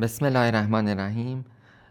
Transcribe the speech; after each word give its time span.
بسم 0.00 0.24
الله 0.24 0.38
الرحمن 0.38 0.88
الرحیم. 0.88 1.44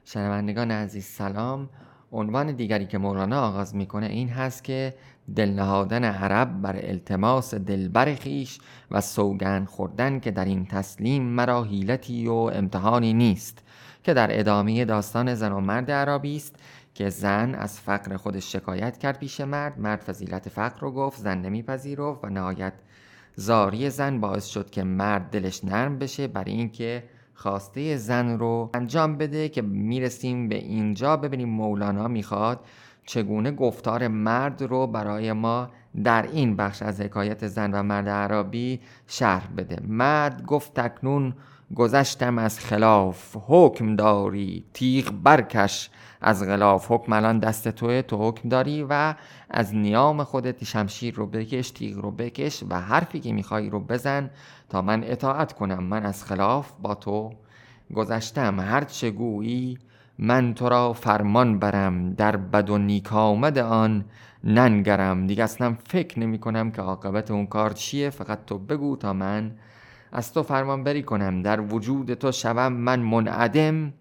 شنوندگان 0.05 0.71
عزیز 0.71 1.05
سلام. 1.05 1.69
عنوان 2.11 2.51
دیگری 2.51 2.85
که 2.85 2.97
مولانا 2.97 3.41
آغاز 3.41 3.75
می‌کنه 3.75 4.05
این 4.05 4.29
هست 4.29 4.63
که 4.63 4.93
دل 5.35 5.49
نهادن 5.49 6.03
عرب 6.03 6.61
بر 6.61 6.75
التماس 6.75 7.53
دلبر 7.53 8.15
خیش 8.15 8.59
و 8.91 9.01
سوگند 9.01 9.67
خوردن 9.67 10.19
که 10.19 10.31
در 10.31 10.45
این 10.45 10.65
تسلیم 10.65 11.23
مرا 11.23 11.63
حیلتی 11.63 12.27
و 12.27 12.33
امتحانی 12.33 13.13
نیست 13.13 13.63
که 14.03 14.13
در 14.13 14.39
ادامه 14.39 14.85
داستان 14.85 15.35
زن 15.35 15.51
و 15.51 15.59
مرد 15.59 15.91
عربی 15.91 16.35
است 16.35 16.55
که 16.93 17.09
زن 17.09 17.55
از 17.55 17.79
فقر 17.79 18.17
خودش 18.17 18.51
شکایت 18.53 18.97
کرد 18.97 19.19
پیش 19.19 19.41
مرد. 19.41 19.79
مرد 19.79 20.01
فضیلت 20.01 20.49
فقر 20.49 20.79
رو 20.79 20.91
گفت 20.91 21.19
زن 21.19 21.37
نمیپذیرفت 21.37 22.23
و 22.23 22.29
نهایت 22.29 22.73
زاری 23.35 23.89
زن 23.89 24.19
باعث 24.19 24.45
شد 24.45 24.69
که 24.69 24.83
مرد 24.83 25.29
دلش 25.29 25.63
نرم 25.63 25.99
بشه 25.99 26.27
برای 26.27 26.51
اینکه 26.51 27.03
خواسته 27.37 27.97
زن 27.97 28.39
رو 28.39 28.69
انجام 28.73 29.17
بده 29.17 29.49
که 29.49 29.61
می‌رسیم 29.61 30.49
به 30.49 30.55
اینجا. 30.55 31.17
ببینیم 31.17 31.49
مولانا 31.49 32.07
می‌خواد 32.07 32.59
چگونه 33.05 33.51
گفتار 33.51 34.07
مرد 34.07 34.63
رو 34.63 34.87
برای 34.87 35.33
ما 35.33 35.69
در 36.03 36.27
این 36.33 36.55
بخش 36.55 36.81
از 36.81 37.01
حکایت 37.01 37.47
زن 37.47 37.71
و 37.73 37.83
مرد 37.83 38.09
عربی 38.09 38.79
شرح 39.07 39.47
بده. 39.57 39.77
مرد 39.87 40.45
گفت 40.45 40.73
تکنون 40.73 41.33
گذشتم 41.75 42.37
از 42.37 42.59
خلاف 42.59 43.35
حکم 43.47 43.95
داری 43.95 44.65
تیغ 44.73 45.11
برکش. 45.23 45.89
از 46.21 46.45
غلاف 46.45 46.91
حکم 46.91 47.13
الان 47.13 47.39
دست 47.39 47.67
توه 47.67 48.01
تو 48.01 48.27
حکم 48.27 48.49
داری 48.49 48.85
و 48.89 49.15
از 49.49 49.75
نیام 49.75 50.23
خودت 50.23 50.63
شمشیر 50.63 51.15
رو 51.15 51.25
بکش 51.25 51.71
تیغ 51.71 51.97
رو 51.97 52.11
بکش 52.11 52.63
و 52.69 52.81
حرفی 52.81 53.19
که 53.19 53.33
می‌خوای 53.33 53.69
رو 53.69 53.79
بزن 53.79 54.29
تا 54.69 54.81
من 54.81 55.03
اطاعت 55.03 55.53
کنم. 55.53 55.83
من 55.83 56.05
از 56.05 56.23
خلاف 56.23 56.71
با 56.81 56.95
تو 56.95 57.33
گذشتم. 57.95 58.59
هر 58.59 58.83
چه 58.83 59.11
گویی 59.11 59.77
من 60.19 60.53
تو 60.53 60.69
را 60.69 60.93
فرمان 60.93 61.59
برم. 61.59 62.13
در 62.13 62.37
بد 62.37 62.69
و 62.69 62.77
نیک 62.77 63.13
آمد 63.13 63.57
آن 63.57 64.05
ننگرم. 64.43 65.27
دیگه 65.27 65.43
اصلا 65.43 65.75
فکر 65.87 66.19
نمی 66.19 66.39
کنم 66.39 66.71
که 66.71 66.81
عاقبت 66.81 67.31
اون 67.31 67.45
کار 67.45 67.71
چیه. 67.71 68.09
فقط 68.09 68.45
تو 68.45 68.57
بگو 68.57 68.95
تا 68.95 69.13
من 69.13 69.51
از 70.11 70.33
تو 70.33 70.43
فرمان 70.43 70.83
بری 70.83 71.03
کنم. 71.03 71.41
در 71.41 71.61
وجود 71.61 72.13
تو 72.13 72.31
شوم 72.31 72.73
من 72.73 72.99
منعدم. 72.99 73.93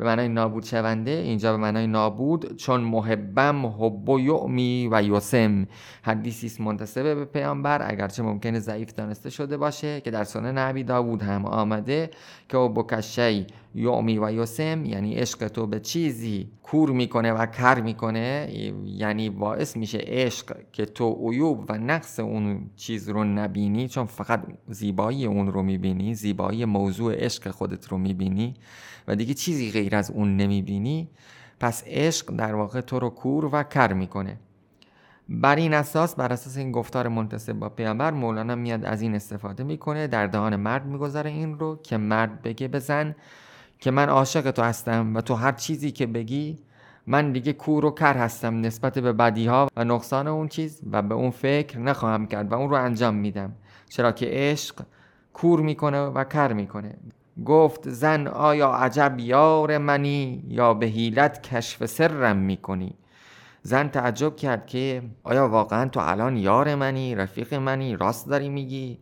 به 0.00 0.06
معنای 0.06 0.28
نابود 0.28 0.64
شونده 0.64 1.10
اینجا 1.10 1.52
به 1.52 1.58
معنای 1.58 1.86
نابود 1.86 2.56
چون 2.56 2.80
محبم 2.80 3.66
حب 3.66 4.08
و 4.08 4.20
یعمی 4.20 4.88
و 4.92 5.02
یوسم 5.02 5.66
حدیثی 6.02 6.46
است 6.46 6.60
منتسب 6.60 7.02
به 7.02 7.24
پیامبر 7.24 7.90
اگرچه 7.90 8.22
ممکنه 8.22 8.58
ضعیف 8.58 8.92
دانسته 8.92 9.30
شده 9.30 9.56
باشه 9.56 10.00
که 10.00 10.10
در 10.10 10.24
سنن 10.24 10.58
نبی 10.58 10.84
داوود 10.84 11.22
هم 11.22 11.46
آمده 11.46 12.10
که 12.48 12.56
او 12.56 12.68
بکشی 12.68 13.46
یعمی 13.74 14.18
و 14.18 14.32
یوسم 14.32 14.84
یعنی 14.84 15.14
عشق 15.14 15.48
تو 15.48 15.66
به 15.66 15.80
چیزی 15.80 16.50
کور 16.62 16.90
می‌کنه 16.90 17.32
و 17.32 17.46
کر 17.46 17.80
می‌کنه 17.80 18.52
یعنی 18.84 19.30
باعث 19.30 19.76
میشه 19.76 19.98
عشق 20.02 20.56
که 20.72 20.84
تو 20.84 21.30
عیوب 21.30 21.64
و 21.68 21.78
نقص 21.78 22.20
اون 22.20 22.70
چیز 22.76 23.08
رو 23.08 23.24
نبینی 23.24 23.88
چون 23.88 24.04
فقط 24.04 24.42
زیبایی 24.68 25.26
اون 25.26 25.52
رو 25.52 25.62
می‌بینی 25.62 26.14
زیبایی 26.14 26.64
موضوع 26.64 27.14
عشق 27.24 27.50
خودت 27.50 27.88
رو 27.88 27.98
می‌بینی 27.98 28.54
و 29.08 29.16
دیگه 29.16 29.34
چیزی 29.34 29.70
غیر 29.70 29.96
از 29.96 30.10
اون 30.10 30.36
نمی‌بینی. 30.36 31.08
پس 31.60 31.84
عشق 31.86 32.36
در 32.36 32.54
واقع 32.54 32.80
تو 32.80 32.98
رو 32.98 33.10
کور 33.10 33.44
و 33.52 33.62
کر 33.62 33.92
می‌کنه. 33.92 34.38
بر 35.28 35.56
این 35.56 35.74
اساس 35.74 36.14
بر 36.14 36.32
اساس 36.32 36.56
این 36.56 36.72
گفتار 36.72 37.08
منتصب 37.08 37.52
با 37.52 37.68
پیامبر 37.68 38.10
مولانا 38.10 38.54
میاد 38.54 38.84
از 38.84 39.02
این 39.02 39.14
استفاده 39.14 39.64
می‌کنه 39.64 40.06
در 40.06 40.26
دهان 40.26 40.56
مرد 40.56 40.86
می‌گذاره 40.86 41.30
این 41.30 41.58
رو 41.58 41.80
که 41.82 41.96
مرد 41.96 42.42
بگه 42.42 42.68
بزن. 42.68 43.14
که 43.80 43.90
من 43.90 44.08
عاشق 44.08 44.50
تو 44.50 44.62
هستم 44.62 45.16
و 45.16 45.20
تو 45.20 45.34
هر 45.34 45.52
چیزی 45.52 45.90
که 45.90 46.06
بگی 46.06 46.58
من 47.06 47.32
دیگه 47.32 47.52
کور 47.52 47.84
و 47.84 47.90
کر 47.90 48.16
هستم 48.16 48.60
نسبت 48.60 48.98
به 48.98 49.12
بدی 49.12 49.46
ها 49.46 49.68
و 49.76 49.84
نقصان 49.84 50.28
اون 50.28 50.48
چیز 50.48 50.80
و 50.92 51.02
به 51.02 51.14
اون 51.14 51.30
فکر 51.30 51.78
نخواهم 51.78 52.26
کرد 52.26 52.52
و 52.52 52.54
اون 52.54 52.70
رو 52.70 52.76
انجام 52.76 53.14
میدم. 53.14 53.52
چرا 53.88 54.12
که 54.12 54.26
عشق 54.28 54.82
کور 55.32 55.60
می‌کنه 55.60 56.00
و 56.00 56.24
کر 56.24 56.52
می‌کنه. 56.52 56.94
گفت 57.44 57.88
زن 57.88 58.26
آیا 58.26 58.68
عجب 58.68 59.14
یار 59.18 59.78
منی 59.78 60.44
یا 60.48 60.74
به 60.74 60.86
حیلت 60.86 61.42
کشف 61.42 61.86
سرم 61.86 62.36
می‌کنی؟ 62.36 62.94
زن 63.62 63.88
تعجب 63.88 64.36
کرد 64.36 64.66
که 64.66 65.02
آیا 65.24 65.48
واقعا 65.48 65.88
تو 65.88 66.00
الان 66.00 66.36
یار 66.36 66.74
منی 66.74 67.14
رفیق 67.14 67.54
منی 67.54 67.96
راست 67.96 68.28
داری 68.28 68.48
میگی 68.48 68.98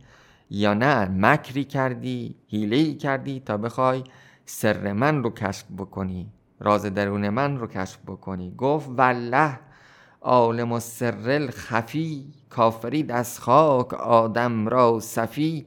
یا 0.49 0.73
نه؟ 0.73 1.05
مکری 1.05 1.63
کردی 1.63 2.35
حیله 2.49 2.93
کردی 2.93 3.39
تا 3.39 3.57
بخوای 3.57 4.03
سر 4.51 4.93
من 4.93 5.23
رو 5.23 5.29
کشف 5.29 5.65
بکنی 5.77 6.31
راز 6.59 6.85
درون 6.85 7.29
من 7.29 7.57
رو 7.57 7.67
کشف 7.67 7.97
بکنی. 8.07 8.53
گفت 8.57 8.89
والله 8.89 9.59
عالم 10.21 10.71
و 10.71 10.79
سر 10.79 11.29
الخفی 11.29 12.33
کافرید 12.49 13.11
از 13.11 13.39
خاک 13.39 13.93
آدم 13.93 14.67
را 14.67 14.99
صفی. 14.99 15.65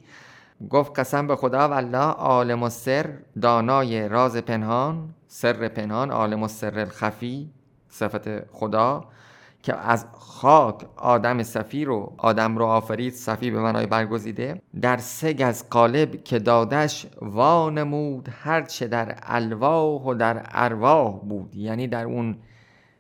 گفت 0.71 0.99
قسم 0.99 1.27
به 1.27 1.37
خدا 1.37 1.69
والله 1.69 1.99
عالم 1.99 2.63
و 2.63 2.69
سر 2.69 3.19
دانای 3.43 4.09
راز 4.09 4.37
پنهان 4.37 5.15
سر 5.27 5.69
پنهان 5.69 6.11
عالم 6.11 6.43
و 6.43 6.49
سر 6.49 6.79
الخفی 6.79 7.51
صفت 7.89 8.53
خدا 8.53 9.05
که 9.63 9.77
از 9.77 10.07
خاک 10.43 10.85
آدم 10.97 11.43
صفی 11.43 11.85
رو 11.85 12.13
آدم 12.19 12.59
رو 12.59 12.65
آفرید 12.65 13.13
صفی 13.13 13.51
به 13.51 13.61
منای 13.61 13.87
برگزیده. 13.87 14.63
در 14.81 14.97
سگ 14.97 15.43
از 15.47 15.71
قالب 15.71 16.25
که 16.25 16.39
دادش 16.39 17.07
وانمود 17.21 18.29
هرچه 18.43 18.87
در 18.87 19.19
الواح 19.23 20.03
و 20.03 20.15
در 20.15 20.47
ارواح 20.51 21.21
بود. 21.21 21.55
یعنی 21.57 21.87
در 21.89 22.05
اون 22.05 22.37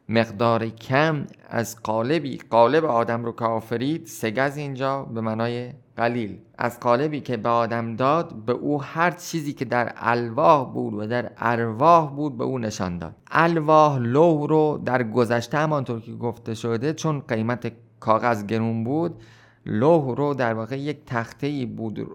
مقدار 0.08 0.68
کم 0.68 1.26
از 1.50 1.82
قالبی 1.82 2.38
قالب 2.50 2.84
آدم 2.84 3.24
رو 3.24 3.32
که 3.32 3.44
آفرید 3.44 4.06
سگز 4.06 4.56
اینجا 4.56 5.02
به 5.02 5.20
منای 5.20 5.72
قلیل 5.96 6.38
از 6.58 6.80
قالبی 6.80 7.20
که 7.20 7.36
به 7.36 7.48
آدم 7.48 7.96
داد 7.96 8.34
به 8.34 8.52
او 8.52 8.82
هر 8.82 9.10
چیزی 9.10 9.52
که 9.52 9.64
در 9.64 9.92
الواح 9.96 10.72
بود 10.72 10.94
و 10.94 11.06
در 11.06 11.30
ارواح 11.36 12.10
بود 12.10 12.36
به 12.36 12.44
او 12.44 12.58
نشان 12.58 12.98
داد. 12.98 13.14
الواح 13.30 13.98
لوح 13.98 14.48
رو 14.48 14.82
در 14.84 15.02
گذشته 15.02 15.58
همانطور 15.58 16.00
که 16.00 16.12
گفته 16.12 16.54
شده 16.54 16.92
چون 16.92 17.20
قیمت 17.20 17.72
کاغذ 18.00 18.46
گرون 18.46 18.84
بود 18.84 19.22
لوح 19.66 20.16
رو 20.16 20.34
در 20.34 20.54
واقع 20.54 20.78
یک 20.78 20.98
تخته 21.06 21.46
ای 21.46 21.66
بود 21.66 22.08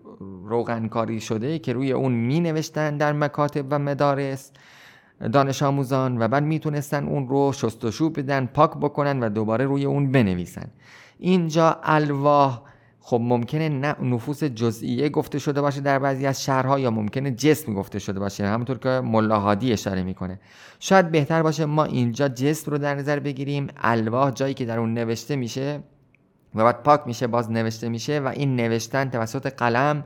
روغنکاری 0.46 1.20
شده 1.20 1.60
که 1.60 1.74
روی 1.74 1.92
اون 1.92 2.12
می 2.12 2.40
نوشتن 2.40 2.98
در 2.98 3.14
مکاتب 3.14 3.66
و 3.70 3.80
مدارس 3.80 4.52
دانش 5.34 5.64
آموزان 5.64 6.22
و 6.22 6.28
بعد 6.28 6.44
می‌تونستن 6.44 7.08
اون 7.08 7.28
رو 7.28 7.52
شستشو 7.54 8.10
بدن 8.10 8.46
پاک 8.46 8.72
بکنن 8.72 9.24
و 9.24 9.30
دوباره 9.30 9.66
روی 9.66 9.86
اون 9.86 10.12
بنویسن. 10.12 10.68
اینجا 11.20 11.80
الواح 11.84 12.62
خب 13.10 13.22
ممکنه 13.24 13.70
نه 13.70 13.96
نفوس 14.02 14.44
جزئیه 14.44 15.10
گفته 15.10 15.40
شده 15.40 15.62
باشه 15.62 15.82
در 15.82 16.00
بعضی 16.00 16.26
از 16.26 16.44
شهرها 16.44 16.80
یا 16.80 16.92
ممکنه 16.92 17.32
جسم 17.32 17.74
گفته 17.74 18.00
شده 18.00 18.20
باشه 18.20 18.48
همونطور 18.48 18.78
که 18.78 18.90
ملاحادی 18.90 19.74
اشاره 19.74 20.04
می‌کنه. 20.04 20.40
شاید 20.80 21.12
بهتر 21.12 21.44
باشه 21.44 21.66
ما 21.66 21.84
اینجا 21.84 22.28
جسم 22.28 22.72
رو 22.72 22.78
در 22.78 22.96
نظر 22.96 23.20
بگیریم 23.20 23.68
الواح 23.78 24.32
جایی 24.32 24.54
که 24.54 24.66
در 24.66 24.80
اون 24.80 24.94
نوشته 24.94 25.36
میشه 25.36 25.80
و 26.56 26.64
بعد 26.64 26.84
پاک 26.84 27.02
میشه 27.06 27.28
باز 27.28 27.52
نوشته 27.52 27.90
میشه 27.90 28.20
و 28.20 28.28
این 28.28 28.56
نوشتن 28.56 29.10
توسط 29.10 29.46
قلم 29.46 30.04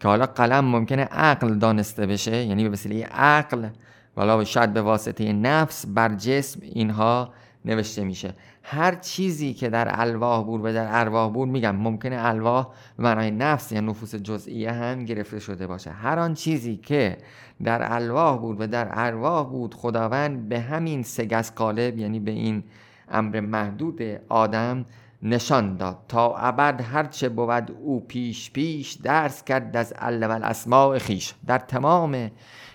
که 0.00 0.08
حالا 0.08 0.26
قلم 0.26 0.64
ممکنه 0.64 1.04
عقل 1.04 1.54
دانسته 1.54 2.06
بشه 2.06 2.36
یعنی 2.36 2.64
به 2.64 2.70
وسیله 2.70 3.04
عقل 3.04 3.68
ولی 4.16 4.46
شاید 4.46 4.72
به 4.72 4.82
واسطه 4.82 5.32
نفس 5.32 5.86
بر 5.86 6.14
جسم 6.14 6.60
اینها 6.62 7.32
نوشته 7.64 8.04
میشه. 8.04 8.34
هر 8.62 8.94
چیزی 8.94 9.54
که 9.54 9.68
در 9.68 10.00
الواح 10.00 10.44
بود 10.44 10.64
و 10.64 10.72
در 10.72 10.86
ارواح 11.00 11.32
بود 11.32 11.48
میگم 11.48 11.76
ممکنه 11.76 12.16
الواح 12.18 12.68
معنای 12.98 13.30
نفس 13.30 13.72
یا 13.72 13.80
نفوس 13.80 14.14
جزئیه 14.14 14.72
هم 14.72 15.04
گرفته 15.04 15.38
شده 15.38 15.66
باشه. 15.66 15.90
هر 15.90 16.18
آن 16.18 16.34
چیزی 16.34 16.76
که 16.76 17.16
در 17.64 17.92
الواح 17.92 18.38
بود 18.38 18.60
و 18.60 18.66
در 18.66 18.88
ارواح 18.90 19.46
بود 19.46 19.74
خداوند 19.74 20.48
به 20.48 20.60
همین 20.60 21.02
سگس 21.02 21.54
قالب 21.54 21.98
یعنی 21.98 22.20
به 22.20 22.30
این 22.30 22.64
امر 23.10 23.40
محدود 23.40 24.02
آدم 24.28 24.84
نشان 25.22 25.76
داد. 25.76 25.98
تا 26.08 26.36
ابد 26.36 26.80
هرچه 26.80 27.28
بود 27.28 27.76
او 27.82 28.00
پیش 28.00 28.50
پیش 28.50 28.92
درس 28.92 29.44
کرد 29.44 29.76
از 29.76 29.92
اول 29.92 30.42
اسماع 30.42 30.98
خیش. 30.98 31.34
در 31.46 31.58
تمام 31.58 32.30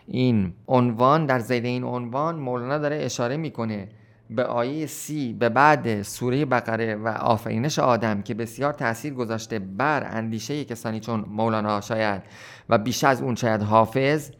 این 0.08 0.54
عنوان 0.68 1.26
در 1.26 1.40
زیر 1.40 1.64
این 1.64 1.84
عنوان 1.84 2.36
مولانا 2.36 2.78
داره 2.78 2.96
اشاره 2.96 3.38
می‌کنه 3.38 3.88
به 4.30 4.44
آیه 4.44 4.86
سی 4.86 5.34
به 5.34 5.50
بعد 5.50 6.02
سوره 6.02 6.46
بقره 6.46 6.96
و 6.96 7.08
آفرینش 7.08 7.80
آدم 7.80 8.22
که 8.22 8.34
بسیار 8.34 8.74
تاثیر 8.74 9.14
گذاشته 9.14 9.60
بر 9.60 10.08
اندیشه 10.12 10.66
کسانی 10.66 11.00
چون 11.00 11.26
مولانا 11.28 11.82
شاید 11.82 12.22
و 12.70 12.78
بیش 12.78 13.04
از 13.04 13.22
اون 13.22 13.36
شاید 13.36 13.62
حافظ 13.62 14.32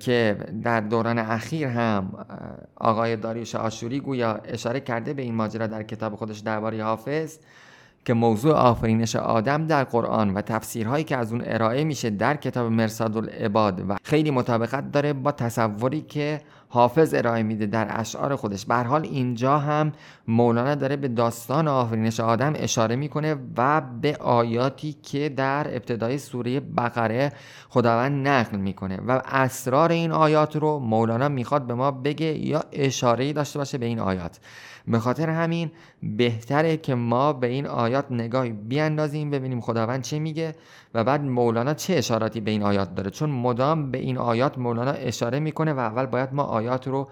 که 0.00 0.36
در 0.62 0.80
دوران 0.80 1.18
اخیر 1.18 1.68
هم 1.68 2.26
آقای 2.76 3.16
داریوش 3.16 3.54
آشوری 3.54 4.00
گویا 4.00 4.40
اشاره 4.44 4.80
کرده 4.80 5.14
به 5.14 5.22
این 5.22 5.34
ماجرا 5.34 5.66
در 5.66 5.82
کتاب 5.82 6.16
خودش 6.16 6.38
درباره 6.38 6.84
حافظ 6.84 7.38
که 8.04 8.14
موضوع 8.14 8.54
آفرینش 8.54 9.16
آدم 9.16 9.66
در 9.66 9.84
قرآن 9.84 10.34
و 10.34 10.40
تفسیرهایی 10.40 11.04
که 11.04 11.16
از 11.16 11.32
اون 11.32 11.42
ارائه 11.46 11.84
میشه 11.84 12.10
در 12.10 12.36
کتاب 12.36 12.72
مرصاد 12.72 13.16
العباد 13.16 13.90
و 13.90 13.96
خیلی 14.02 14.30
مطابقت 14.30 14.92
داره 14.92 15.12
با 15.12 15.32
تصوری 15.32 16.00
که 16.00 16.40
حافظ 16.74 17.14
ارائه 17.14 17.42
میده 17.42 17.66
در 17.66 17.86
اشعار 17.90 18.36
خودش. 18.36 18.66
به 18.66 18.74
حال 18.74 19.02
اینجا 19.02 19.58
هم 19.58 19.92
مولانا 20.28 20.74
داره 20.74 20.96
به 20.96 21.08
داستان 21.08 21.68
آفرینش 21.68 22.20
آدم 22.20 22.52
اشاره 22.56 22.96
می‌کنه 22.96 23.36
و 23.56 23.80
به 23.80 24.16
آیاتی 24.16 24.92
که 24.92 25.28
در 25.28 25.66
ابتدای 25.68 26.18
سوره 26.18 26.60
بقره 26.60 27.32
خداوند 27.68 28.28
نقل 28.28 28.56
می‌کنه. 28.56 29.00
و 29.06 29.22
اسرار 29.24 29.92
این 29.92 30.12
آیات 30.12 30.56
رو 30.56 30.78
مولانا 30.78 31.28
می‌خواد 31.28 31.66
به 31.66 31.74
ما 31.74 31.90
بگه 31.90 32.26
یا 32.26 32.64
اشاره 32.72 33.32
داشته 33.32 33.58
باشه 33.58 33.78
به 33.78 33.86
این 33.86 33.98
آیات. 33.98 34.38
به 34.88 34.98
خاطر 34.98 35.30
همین 35.30 35.70
بهتره 36.02 36.76
که 36.76 36.94
ما 36.94 37.32
به 37.32 37.46
این 37.46 37.66
آیات 37.66 38.06
نگاهی 38.10 38.52
بیاندازیم 38.52 39.30
ببینیم 39.30 39.60
خداوند 39.60 40.02
چه 40.02 40.18
میگه 40.18 40.54
و 40.94 41.04
بعد 41.04 41.20
مولانا 41.20 41.74
چه 41.74 41.94
اشاراتی 41.94 42.40
به 42.40 42.50
این 42.50 42.62
آیات 42.62 42.94
داره. 42.94 43.10
چون 43.10 43.30
مدام 43.30 43.90
به 43.90 43.98
این 43.98 44.18
آیات 44.18 44.58
مولانا 44.58 44.90
اشاره 44.90 45.40
می‌کنه 45.40 45.72
و 45.72 45.78
اول 45.78 46.06
باید 46.06 46.34
ما 46.34 46.42
آیات 46.42 46.88
رو 46.88 47.08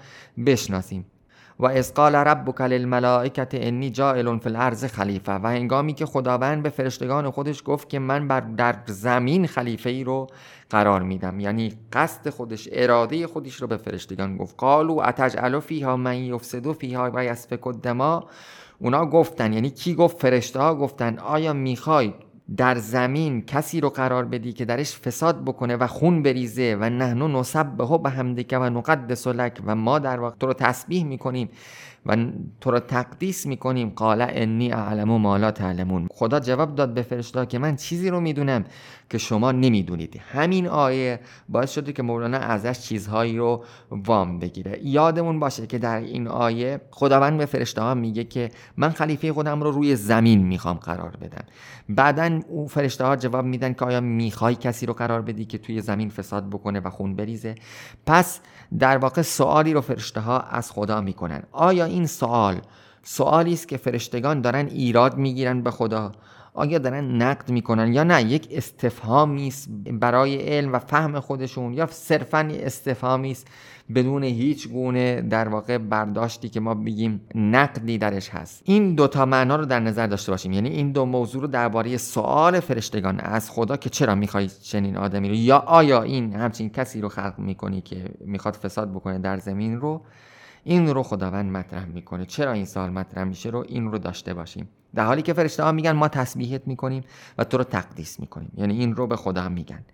بشناسیم. 0.47 1.07
و 1.61 1.67
از 1.67 1.95
قال 1.95 2.15
ربک 2.15 2.61
للملائکه 2.61 3.47
انی 3.53 3.91
جائل 3.91 4.39
فی 4.39 4.49
الارض 4.49 4.85
خلیفه 4.85 5.33
و 5.33 5.47
هنگامی 5.47 5.95
که 5.95 6.07
خداوند 6.07 6.63
به 6.63 6.69
فرشتگان 6.69 7.31
خودش 7.31 7.63
گفت 7.65 7.89
که 7.89 7.99
من 7.99 8.29
بر 8.29 8.41
در 8.41 8.75
زمین 8.87 9.47
خلیفه 9.47 9.91
ای 9.91 10.05
رو 10.05 10.27
قرار 10.71 11.03
میدم 11.03 11.41
یعنی 11.41 11.73
قصد 11.93 12.31
خودش 12.31 12.69
اراده 12.73 13.27
خودش 13.27 13.55
رو 13.55 13.67
به 13.67 13.77
فرشتگان 13.77 14.37
گفت. 14.37 14.55
قالو 14.59 15.01
اتجعل 15.01 15.61
فیها 15.61 15.97
من 15.97 16.17
یفسد 16.17 16.73
فیها 16.73 17.11
و 17.15 17.25
یسفک 17.25 17.67
الدما 17.67 18.25
اونا 18.79 19.07
گفتن 19.07 19.53
یعنی 19.53 19.71
کی 19.71 19.95
گفت؟ 19.95 20.19
فرشته 20.19 20.61
ها 20.61 20.75
گفتن 20.75 21.19
آیا 21.19 21.53
می‌خوای 21.53 22.15
در 22.57 22.75
زمین 22.75 23.43
کسی 23.43 23.81
رو 23.81 23.91
قرار 23.91 24.25
بدی 24.25 24.53
که 24.53 24.65
درش 24.65 24.99
فساد 24.99 25.45
بکنه 25.45 25.77
و 25.77 25.87
خون 25.87 26.23
بریزه 26.23 26.77
و 26.81 26.91
نحنو 26.91 27.29
نسبه 27.29 27.99
به 28.03 28.11
همدیکه 28.11 28.59
و 28.59 28.65
نقدس 28.65 29.27
لک 29.27 29.61
و 29.67 29.75
ما 29.75 29.99
در 29.99 30.21
واقع 30.21 30.37
تو 30.37 30.47
رو 30.47 30.53
تسبیح 30.53 31.05
می‌کنیم. 31.05 31.49
و 32.07 32.17
تو 32.61 32.71
را 32.71 32.81
تقدیس 32.81 33.47
می‌کنیم. 33.47 33.93
قال 33.97 34.27
انی 34.29 34.73
اعلم 34.73 35.11
ما 35.11 35.37
لا 35.37 35.51
تعلمون. 35.51 36.09
خدا 36.13 36.41
جواب 36.41 36.75
داد 36.75 36.95
به 36.95 37.03
فرشته 37.03 37.47
که 37.47 37.59
من 37.59 37.77
چیزی 37.77 38.11
رو 38.11 38.21
می‌دونم 38.21 38.65
که 39.11 39.19
شما 39.19 39.53
نمی‌دونید. 39.53 40.21
همین 40.33 40.69
آیه 40.69 41.21
باعث 41.49 41.73
شده 41.73 41.93
که 41.93 42.03
مولانا 42.03 42.39
ازش 42.39 42.81
چیزهایی 42.81 43.39
رو 43.39 43.65
وام 43.91 44.39
بگیره. 44.39 44.81
یادمون 44.83 45.41
باشه 45.41 45.67
که 45.67 45.79
در 45.79 46.01
این 46.01 46.29
آیه 46.29 46.81
خداوند 46.91 47.39
به 47.39 47.47
فرشته 47.47 47.83
ها 47.83 47.95
میگه 47.95 48.25
که 48.25 48.51
من 48.77 48.91
خلیفه 48.91 49.33
خودم 49.33 49.63
رو 49.63 49.71
روی 49.71 49.97
زمین 49.97 50.47
می‌خوام 50.47 50.77
قرار 50.77 51.17
بدم. 51.17 51.45
بعدا 51.89 52.41
او 52.49 52.69
فرشته 52.69 53.05
ها 53.05 53.17
جواب 53.17 53.45
میدن 53.45 53.73
که 53.73 53.85
آیا 53.85 54.01
می‌خوای 54.01 54.55
کسی 54.55 54.87
رو 54.87 54.93
قرار 54.93 55.23
بدی 55.23 55.45
که 55.45 55.59
توی 55.59 55.81
زمین 55.81 56.09
فساد 56.09 56.51
بکنه 56.51 56.81
و 56.81 56.91
خون 56.91 57.17
بریزه؟ 57.17 57.55
پس 58.07 58.41
در 58.79 58.99
واقع 58.99 59.23
سوالی 59.23 59.73
رو 59.73 59.81
فرشته 59.81 60.21
ها 60.21 60.41
از 60.41 60.73
خدا 60.73 61.01
می‌کنن. 61.01 61.43
آیا 61.53 61.85
این 61.91 62.07
سوال 62.07 62.61
سوالی 63.03 63.53
است 63.53 63.69
که 63.69 63.77
فرشتگان 63.77 64.41
دارن 64.41 64.67
ایراد 64.67 65.17
می‌گیرن 65.17 65.63
به 65.63 65.71
خدا. 65.71 66.13
آیا 66.55 66.79
دارن 66.79 67.23
نقد 67.23 67.51
می‌کنن 67.51 67.93
یا 67.93 68.05
نه؟ 68.05 68.23
یک 68.23 68.49
استفهامی 68.51 69.49
است 69.49 69.69
برای 69.93 70.37
علم 70.37 70.73
و 70.73 70.79
فهم 70.79 71.21
خودشون 71.21 71.75
یا 71.75 71.87
صرفا 71.87 72.49
استفهامی 72.53 73.31
است 73.31 73.49
بدون 73.95 74.23
هیچ 74.23 74.69
گونه 74.69 75.23
در 75.23 75.49
واقع 75.49 75.79
برداشتی 75.79 76.49
که 76.49 76.61
ما 76.61 76.75
بگیم 76.75 77.21
نقدی 77.35 77.99
درش 77.99 78.29
هست؟ 78.29 78.63
این 78.65 78.95
دوتا 78.95 79.27
معنا 79.27 79.57
رو 79.57 79.65
در 79.65 79.81
نظر 79.81 80.07
داشته 80.07 80.33
باشیم. 80.33 80.53
یعنی 80.53 80.69
این 80.69 80.93
دو 80.93 81.05
موضوع 81.05 81.43
رو 81.43 81.49
درباره 81.49 81.97
سوال 81.97 82.61
فرشتگان 82.61 83.21
از 83.21 83.51
خدا 83.51 83.77
که 83.77 83.91
چرا 83.91 84.15
می‌خوای 84.15 84.49
چنین 84.63 84.97
آدمی 84.97 85.29
رو 85.29 85.35
یا 85.35 85.59
آیا 85.59 86.03
این 86.03 86.33
همچین 86.33 86.71
کسی 86.71 87.01
رو 87.01 87.09
خلق 87.09 87.35
می‌کنی 87.39 87.81
که 87.81 88.05
می‌خواد 88.25 88.55
فساد 88.55 88.91
بکنه 88.91 89.19
در 89.19 89.39
زمین 89.39 89.81
رو 89.81 90.03
این 90.65 90.95
رو 90.95 91.03
خداوند 91.03 91.53
مطرح 91.53 91.85
می‌کنه. 91.85 92.27
چرا 92.27 92.53
این 92.53 92.65
سال 92.65 92.91
مطرح 92.91 93.25
میشه 93.25 93.49
رو 93.49 93.65
این 93.69 93.93
رو 93.93 93.99
داشته 93.99 94.35
باشیم. 94.35 94.69
در 94.95 95.07
حالی 95.07 95.23
که 95.23 95.33
فرشته 95.33 95.63
ها 95.63 95.73
میگن 95.73 95.93
ما 95.93 96.09
تسبیحت 96.09 96.67
می‌کنیم 96.67 97.05
و 97.39 97.45
تو 97.45 97.59
رو 97.59 97.65
تقدیس 97.65 98.21
می‌کنیم. 98.21 98.53
یعنی 98.57 98.79
این 98.79 98.97
رو 98.97 99.07
به 99.07 99.17
خدا 99.17 99.49
میگن. 99.49 99.85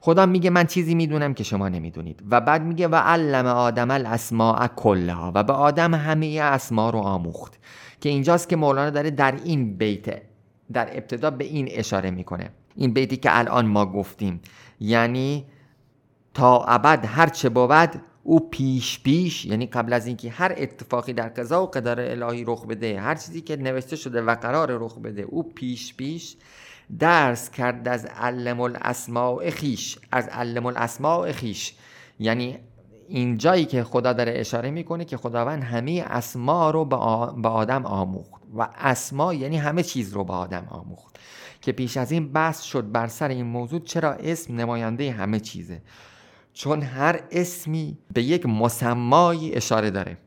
خدا 0.00 0.26
میگه 0.26 0.50
من 0.50 0.66
چیزی 0.66 0.94
می‌دونم 0.94 1.34
که 1.34 1.44
شما 1.44 1.68
نمی‌دونید. 1.68 2.22
و 2.30 2.40
بعد 2.40 2.62
میگه 2.62 2.88
و 2.88 2.94
علم 2.94 3.46
آدم 3.46 3.90
الاسماء 3.90 4.66
کلها. 4.66 5.32
و 5.34 5.42
به 5.42 5.52
آدم 5.52 5.94
همه 5.94 6.40
اسما 6.42 6.90
رو 6.90 6.98
آموخت. 6.98 7.58
که 8.00 8.08
اینجاست 8.08 8.48
که 8.48 8.56
مولانا 8.56 8.90
داره 8.90 9.10
در 9.10 9.34
این 9.44 9.76
بیت 9.76 10.22
در 10.72 10.88
ابتدا 10.92 11.30
به 11.30 11.44
این 11.44 11.68
اشاره 11.70 12.10
می‌کنه. 12.10 12.50
این 12.76 12.92
بیتی 12.92 13.16
که 13.16 13.38
الان 13.38 13.66
ما 13.66 13.86
گفتیم. 13.86 14.40
یعنی 14.80 15.46
تا 16.34 16.64
ابد 16.64 17.04
هر 17.04 17.28
چه 17.28 17.48
بود 17.48 18.02
او 18.22 18.50
پیش 18.50 19.02
پیش 19.02 19.44
یعنی 19.44 19.66
قبل 19.66 19.92
از 19.92 20.06
اینکه 20.06 20.30
هر 20.30 20.54
اتفاقی 20.56 21.12
در 21.12 21.28
قضا 21.28 21.62
و 21.62 21.66
قدر 21.66 22.00
الهی 22.00 22.44
رخ 22.44 22.66
بده 22.66 23.00
هر 23.00 23.14
چیزی 23.14 23.40
که 23.40 23.56
نوشته 23.56 23.96
شده 23.96 24.22
و 24.22 24.34
قرار 24.34 24.78
رخ 24.78 24.98
بده 24.98 25.22
او 25.22 25.42
پیش 25.42 25.94
پیش 25.94 26.36
درس 26.98 27.50
کرد 27.50 27.88
از 27.88 28.04
علم 28.04 28.60
الاسماء 28.60 29.50
خیش 29.50 29.98
از 30.12 30.28
علم 30.28 30.66
الاسماء 30.66 31.32
خیش. 31.32 31.74
یعنی 32.18 32.58
این 33.08 33.38
جایی 33.38 33.64
که 33.64 33.84
خدا 33.84 34.12
داره 34.12 34.32
اشاره 34.36 34.70
می‌کنه 34.70 35.04
که 35.04 35.16
خداوند 35.16 35.62
همه 35.62 36.04
اسما 36.06 36.70
رو 36.70 36.84
به 37.42 37.48
آدم 37.48 37.86
آموخت 37.86 38.42
و 38.54 38.68
اسما 38.78 39.34
یعنی 39.34 39.56
همه 39.56 39.82
چیز 39.82 40.12
رو 40.12 40.24
به 40.24 40.32
آدم 40.32 40.66
آموخت. 40.70 41.18
که 41.60 41.72
پیش 41.72 41.96
از 41.96 42.12
این 42.12 42.32
بحث 42.32 42.62
شد 42.62 42.92
بر 42.92 43.06
سر 43.06 43.28
این 43.28 43.46
موضوع 43.46 43.80
چرا 43.80 44.12
اسم 44.12 44.56
نماینده 44.56 45.10
همه 45.10 45.40
چیزه. 45.40 45.82
چون 46.52 46.82
هر 46.82 47.20
اسمی 47.30 47.98
به 48.14 48.22
یک 48.22 48.46
مسمایی 48.46 49.54
اشاره 49.54 49.90
داره. 49.90 50.18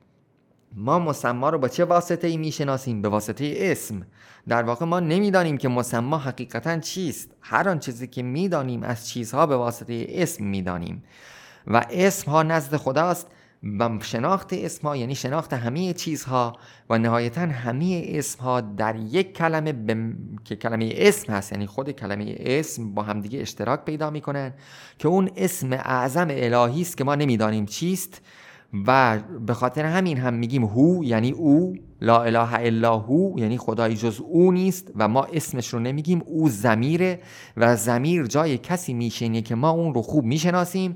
ما 0.74 1.00
مسما 1.00 1.50
رو 1.50 1.58
با 1.58 1.68
چه 1.68 1.86
واسطه 1.86 2.28
ای 2.28 2.38
می‌شناسیم؟ 2.38 3.02
به 3.02 3.10
واسطه 3.10 3.54
اسم. 3.60 4.06
در 4.48 4.64
واقع 4.64 4.86
ما 4.86 5.00
نمی‌دانیم 5.00 5.58
که 5.58 5.68
مسما 5.68 6.18
حقیقتا 6.18 6.80
چیست. 6.80 7.30
هر 7.42 7.70
آن 7.70 7.80
چیزی 7.80 8.08
که 8.08 8.24
می‌دانیم 8.24 8.84
از 8.84 9.08
چیزها 9.08 9.46
به 9.46 9.56
واسطه 9.58 10.06
اسم 10.10 10.44
می‌دانیم. 10.44 11.04
و 11.68 11.86
اسم 11.90 12.32
ها 12.32 12.44
نزد 12.44 12.76
خداست 12.76 13.28
و 13.80 14.00
شناخت 14.02 14.54
اسم 14.54 14.88
ها 14.88 14.96
یعنی 14.98 15.16
شناخت 15.16 15.54
همه 15.54 15.94
چیزها 15.94 16.58
و 16.90 16.98
نهایتا 16.98 17.42
همه 17.42 18.04
اسم 18.08 18.44
ها 18.44 18.62
در 18.62 18.96
یک 18.96 19.34
کلمه 19.34 19.74
که 20.44 20.56
کلمه 20.56 20.94
اسم 20.96 21.34
هست 21.34 21.52
یعنی 21.52 21.66
خود 21.68 21.92
کلمه 21.92 22.36
اسم 22.40 22.94
با 22.94 23.04
همدیگه 23.04 23.40
اشتراک 23.40 23.86
پیدا 23.86 24.10
می‌کنن 24.10 24.54
که 25.00 25.08
اون 25.08 25.30
اسم 25.38 25.74
اعظم 25.74 26.28
الهی 26.30 26.82
است 26.82 26.98
که 26.98 27.04
ما 27.04 27.16
نمی‌دانیم 27.16 27.66
چیست 27.66 28.22
و 28.88 29.20
به 29.48 29.54
خاطر 29.54 29.86
همین 29.86 30.18
هم 30.18 30.34
میگیم 30.34 30.64
هو 30.64 31.04
یعنی 31.04 31.32
او 31.32 31.76
لا 32.02 32.24
اله 32.24 32.54
الا 32.54 32.98
هو 32.98 33.40
یعنی 33.40 33.58
خدای 33.58 33.96
جز 33.96 34.22
او 34.22 34.52
نیست 34.52 34.92
و 34.96 35.08
ما 35.08 35.24
اسمش 35.24 35.68
رو 35.68 35.80
نمیگیم 35.80 36.22
او 36.26 36.50
زمیره 36.50 37.20
و 37.58 37.76
زمیر 37.76 38.26
جای 38.26 38.58
کسی 38.58 38.94
میشینه 38.94 39.42
که 39.42 39.56
ما 39.56 39.70
اون 39.70 39.94
رو 39.94 40.02
خوب 40.02 40.26
می‌شناسیم 40.26 40.96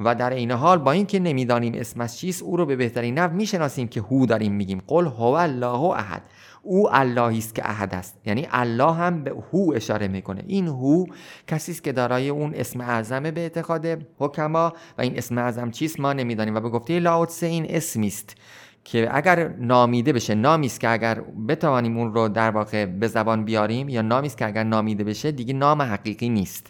و 0.00 0.14
در 0.14 0.30
این 0.30 0.50
حال 0.50 0.78
با 0.78 0.92
اینکه 0.92 1.18
نمی‌دانیم 1.18 1.74
اسمش 1.74 2.16
چیست 2.16 2.42
او 2.42 2.56
رو 2.56 2.66
به 2.66 2.76
بهترین 2.76 3.18
نحو 3.18 3.32
می‌شناسیم 3.32 3.88
که 3.88 4.00
هو 4.00 4.26
داریم 4.26 4.52
میگیم. 4.52 4.82
قل 4.86 5.06
هو 5.06 5.22
الله 5.22 5.80
احد. 5.80 6.22
او 6.62 6.94
اللهی 6.94 7.38
است 7.38 7.54
که 7.54 7.70
احد 7.70 7.94
است. 7.94 8.20
یعنی 8.26 8.48
الله 8.50 8.92
هم 8.92 9.24
به 9.24 9.34
هو 9.52 9.72
اشاره 9.74 10.08
می‌کنه. 10.08 10.42
این 10.46 10.68
هو 10.68 11.06
کسی 11.46 11.72
است 11.72 11.84
که 11.84 11.92
دارای 11.92 12.28
اون 12.28 12.54
اسم 12.54 12.80
اعظم 12.80 13.22
به 13.22 13.40
اعتقاد 13.40 13.86
حکما 14.18 14.72
و 14.98 15.02
این 15.02 15.18
اسم 15.18 15.38
اعظم 15.38 15.70
چیست؟ 15.70 16.00
ما 16.00 16.12
نمی‌دانیم. 16.12 16.54
و 16.54 16.60
به 16.60 16.68
گفته 16.68 16.98
لاوتسه 16.98 17.46
این 17.46 17.66
اسمی 17.68 18.06
است 18.06 18.36
که 18.84 19.08
اگر 19.12 19.48
نامیده 19.48 20.12
بشه 20.12 20.34
نامی 20.34 20.66
است 20.66 20.80
که 20.80 20.88
اگر 20.88 21.20
بتوانیم 21.48 21.98
اون 21.98 22.14
رو 22.14 22.28
در 22.28 22.50
واقع 22.50 22.86
به 22.86 23.08
زبان 23.08 23.44
بیاریم 23.44 23.88
یا 23.88 24.02
نامی 24.02 24.26
است 24.26 24.38
که 24.38 24.46
اگر 24.46 24.64
نامیده 24.64 25.04
بشه 25.04 25.32
دیگه 25.32 25.54
نام 25.54 25.82
حقیقی 25.82 26.28
نیست. 26.28 26.66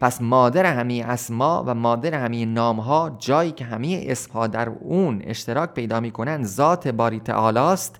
پس 0.00 0.22
مادر 0.22 0.66
همه 0.66 1.04
اسما 1.08 1.64
و 1.66 1.74
مادر 1.74 2.14
همه 2.14 2.44
نام 2.44 2.80
ها 2.80 3.16
جایی 3.18 3.52
که 3.52 3.64
همه 3.64 4.04
اسمها 4.08 4.46
در 4.46 4.68
اون 4.68 5.22
اشتراک 5.24 5.70
پیدا 5.74 6.00
می‌کنن 6.00 6.42
ذات 6.44 6.88
باری 6.88 7.20
تعالی 7.20 7.58
است 7.58 7.96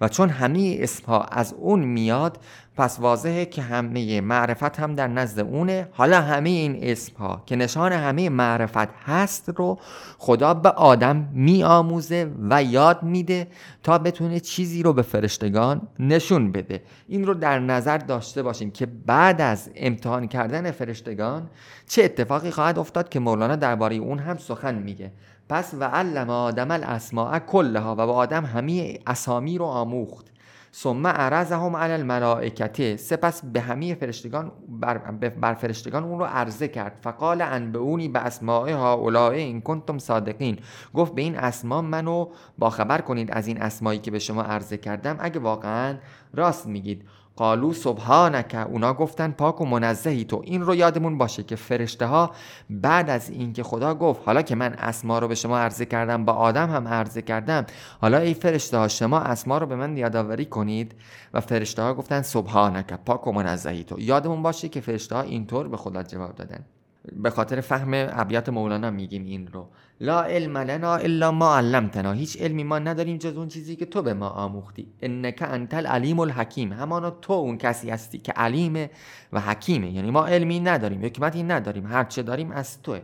و 0.00 0.08
چون 0.08 0.28
همه 0.28 0.76
اسمها 0.80 1.22
از 1.22 1.54
اون 1.58 1.80
میاد 1.80 2.38
پس 2.76 3.00
واضحه 3.00 3.46
که 3.46 3.62
همه 3.62 4.20
معرفت 4.20 4.80
هم 4.80 4.94
در 4.94 5.08
نزد 5.08 5.40
اونه. 5.40 5.88
حالا 5.92 6.20
همه 6.20 6.50
این 6.50 6.78
اسم 6.82 7.16
ها 7.16 7.42
که 7.46 7.56
نشان 7.56 7.92
همه 7.92 8.28
معرفت 8.28 8.88
هست 9.04 9.50
رو 9.56 9.78
خدا 10.18 10.54
به 10.54 10.68
آدم 10.68 11.28
میآموزه 11.32 12.30
و 12.50 12.62
یاد 12.62 13.02
میده 13.02 13.46
تا 13.82 13.98
بتونه 13.98 14.40
چیزی 14.40 14.82
رو 14.82 14.92
به 14.92 15.02
فرشتگان 15.02 15.88
نشون 15.98 16.52
بده. 16.52 16.82
این 17.08 17.26
رو 17.26 17.34
در 17.34 17.58
نظر 17.58 17.98
داشته 17.98 18.42
باشیم 18.42 18.70
که 18.70 18.86
بعد 18.86 19.40
از 19.40 19.70
امتحان 19.76 20.28
کردن 20.28 20.70
فرشتگان 20.70 21.50
چه 21.88 22.04
اتفاقی 22.04 22.50
خواهد 22.50 22.78
افتاد 22.78 23.08
که 23.08 23.20
مولانا 23.20 23.56
درباره 23.56 23.96
اون 23.96 24.18
هم 24.18 24.36
سخن 24.36 24.74
میگه. 24.74 25.12
پس 25.48 25.74
و 25.80 25.84
علم 25.84 26.30
آدم 26.30 26.70
الاسماء 26.70 27.38
کلها 27.38 27.92
و 27.92 27.96
به 27.96 28.12
آدم 28.12 28.44
همه 28.44 28.98
اسامی 29.06 29.58
رو 29.58 29.64
آموخت. 29.64 30.35
ثم 30.78 31.06
عرضهم 31.06 31.76
علی 31.76 31.92
الملائکته 31.92 32.96
سپس 32.96 33.44
به 33.44 33.60
همه 33.60 33.94
فرشتگان 33.94 34.52
بر, 34.68 34.98
بر 35.28 35.54
فرشتگان 35.54 36.04
اون 36.04 36.18
رو 36.18 36.24
عرضه 36.24 36.68
کرد. 36.68 36.98
فقال 37.00 37.42
انبئونی 37.42 38.08
به 38.08 38.18
اسماء 38.18 38.68
هؤلاء 38.68 39.30
این 39.30 39.60
کنتم 39.60 39.98
صادقین. 39.98 40.58
گفت 40.94 41.14
به 41.14 41.22
این 41.22 41.36
اسما 41.36 41.82
منو 41.82 42.28
با 42.58 42.70
خبر 42.70 43.00
کنید 43.00 43.30
از 43.30 43.46
این 43.46 43.62
اسمایی 43.62 43.98
که 43.98 44.10
به 44.10 44.18
شما 44.18 44.42
عرضه 44.42 44.76
کردم. 44.76 45.16
اگه 45.20 45.40
واقعا 45.40 45.96
راست 46.34 46.66
میگید. 46.66 47.04
قالو 47.36 47.72
سبحانک. 47.72 48.66
اونا 48.70 48.94
گفتن 48.94 49.30
پاک 49.30 49.60
و 49.60 49.66
منزهی 49.66 50.24
تو. 50.24 50.42
این 50.44 50.62
رو 50.62 50.74
یادمون 50.74 51.18
باشه 51.18 51.42
که 51.42 51.56
فرشته 51.56 52.06
ها 52.06 52.30
بعد 52.70 53.10
از 53.10 53.30
اینکه 53.30 53.62
خدا 53.62 53.94
گفت 53.94 54.20
حالا 54.26 54.42
که 54.42 54.54
من 54.54 54.72
اسما 54.72 55.18
رو 55.18 55.28
به 55.28 55.34
شما 55.34 55.58
عرضه 55.58 55.84
کردم 55.84 56.24
با 56.24 56.32
آدم 56.32 56.70
هم 56.70 56.88
عرضه 56.88 57.22
کردم 57.22 57.66
حالا 58.00 58.18
ای 58.18 58.34
فرشته 58.34 58.78
ها 58.78 58.88
شما 58.88 59.20
اسما 59.20 59.58
رو 59.58 59.66
به 59.66 59.76
من 59.76 59.96
یادآوری 59.96 60.44
کنید. 60.44 60.94
و 61.34 61.40
فرشته 61.40 61.82
ها 61.82 61.94
گفتن 61.94 62.22
سبحانک 62.22 62.92
پاک 62.92 63.26
و 63.26 63.32
منزهی 63.32 63.84
تو. 63.84 64.00
یادمون 64.00 64.42
باشه 64.42 64.68
که 64.68 64.80
فرشته 64.80 65.14
ها 65.14 65.22
اینطور 65.22 65.68
به 65.68 65.76
خدا 65.76 66.02
جواب 66.02 66.34
دادن. 66.34 66.64
به 67.12 67.30
خاطر 67.30 67.60
فهم 67.60 67.90
ابیات 67.94 68.48
مولانا 68.48 68.90
میگیم 68.90 69.24
این 69.24 69.46
رو. 69.46 69.68
لا 70.00 70.22
علم 70.22 70.58
لنا 70.58 70.96
الا 70.96 71.30
ما 71.30 71.56
علمتنا. 71.56 72.12
هیچ 72.12 72.42
علمی 72.42 72.64
ما 72.64 72.78
نداریم 72.78 73.16
جز 73.16 73.36
اون 73.36 73.48
چیزی 73.48 73.76
که 73.76 73.86
تو 73.86 74.02
به 74.02 74.14
ما 74.14 74.28
آموختی. 74.28 74.92
انک 75.02 75.42
انت 75.42 75.74
العلیم 75.74 76.20
الحکیم. 76.20 76.72
همانا 76.72 77.10
تو 77.10 77.32
اون 77.32 77.58
کسی 77.58 77.90
هستی 77.90 78.18
که 78.18 78.32
علیمه 78.32 78.90
و 79.32 79.40
حکیمه. 79.40 79.90
یعنی 79.90 80.10
ما 80.10 80.26
علمی 80.26 80.60
نداریم 80.60 81.04
حکمتی 81.04 81.42
نداریم. 81.42 81.86
هر 81.86 82.04
چه 82.04 82.22
داریم 82.22 82.50
از 82.50 82.82
توه. 82.82 83.00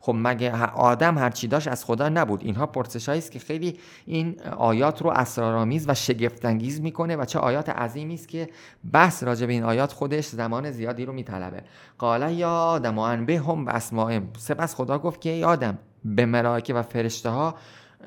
خب 0.00 0.14
مگه 0.16 0.62
آدم 0.66 1.18
هر 1.18 1.30
چی 1.30 1.48
داشت 1.48 1.68
از 1.68 1.84
خدا 1.84 2.08
نبود. 2.08 2.44
اینها 2.44 2.66
پرسشایی 2.66 3.18
است 3.18 3.32
که 3.32 3.38
خیلی 3.38 3.78
این 4.06 4.40
آیات 4.56 5.02
رو 5.02 5.10
اسرارآمیز 5.10 5.88
و 5.88 5.94
شگفتانگیز 5.94 6.80
می‌کنه 6.80 7.16
و 7.16 7.24
چه 7.24 7.38
آیات 7.38 7.68
عظیمی 7.68 8.14
است 8.14 8.28
که 8.28 8.48
بحث 8.92 9.22
راجع 9.22 9.46
به 9.46 9.52
این 9.52 9.64
آیات 9.64 9.92
خودش 9.92 10.26
زمان 10.26 10.70
زیادی 10.70 11.04
رو 11.04 11.12
میطلبه. 11.12 11.62
قال 11.98 12.32
یا 12.32 12.50
آدم 12.50 12.98
و 12.98 13.00
انبه 13.00 13.38
هم 13.38 13.64
به 13.64 13.74
اسمائم 13.74 14.28
سپس 14.38 14.74
خدا 14.74 14.98
گفت 14.98 15.20
که 15.20 15.30
ای 15.30 15.44
آدم 15.44 15.78
به 16.04 16.26
ملائکه 16.26 16.74
و 16.74 16.82
فرشته 16.82 17.30
ها 17.30 17.54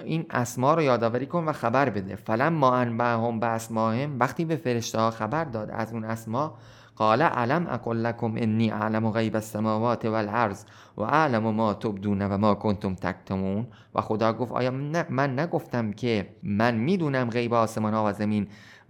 این 0.03 0.25
اسما 0.29 0.73
رو 0.73 0.81
یادآوری 0.81 1.25
کن 1.25 1.45
و 1.45 1.51
خبر 1.51 1.89
بده. 1.89 2.15
فلم 2.15 2.53
ما 2.53 2.77
هم 2.77 3.39
به 3.39 3.45
اسمائم 3.45 4.19
وقتی 4.19 4.45
به 4.45 4.55
فرشته 4.55 4.99
ها 4.99 5.11
خبر 5.11 5.43
داد 5.43 5.69
از 5.71 5.93
اون 5.93 6.03
اسما 6.03 6.57
قال 7.01 7.21
علم 7.21 7.67
اقل 7.67 8.03
لكم 8.03 8.33
انی 8.37 8.71
اعلم 8.71 9.09
غیب 9.09 9.35
السماوات 9.35 10.05
والارض 10.05 10.65
و 10.97 11.01
اعلم 11.01 11.49
ما 11.55 11.73
تبدون 11.73 12.21
و 12.21 12.37
ما 12.37 12.53
کنتم 12.55 12.95
تکتمون 12.95 13.67
و 13.95 14.01
خدا 14.01 14.33
گفت 14.33 14.51
آیا 14.51 14.71
من 15.09 15.39
نگفتم 15.39 15.91
که 15.91 16.27
من 16.43 16.75
می‌دونم 16.75 17.29
غیب 17.29 17.53
آسمان 17.53 17.93
ها 17.93 18.05
و 18.09 18.13
زمین 18.13 18.47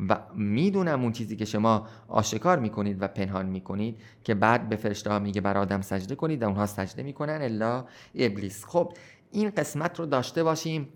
و 0.09 0.17
می‌دونم 0.35 1.01
اون 1.01 1.11
چیزی 1.11 1.35
که 1.35 1.45
شما 1.45 1.87
آشکار 2.07 2.59
می‌کنید 2.59 3.01
و 3.01 3.07
پنهان 3.07 3.45
می‌کنید 3.45 4.01
که 4.23 4.35
بعد 4.35 4.69
به 4.69 4.75
فرشته 4.75 5.09
ها 5.09 5.19
میگه 5.19 5.41
بر 5.41 5.57
آدم 5.57 5.81
سجده 5.81 6.15
کنید 6.15 6.43
و 6.43 6.45
اونها 6.45 6.65
سجده 6.65 7.03
می‌کنن 7.03 7.41
الا 7.41 7.85
ابلیس. 8.15 8.65
خب 8.65 8.93
این 9.31 9.49
قسمت 9.49 9.99
رو 9.99 10.05
داشته 10.05 10.43
باشیم 10.43 10.89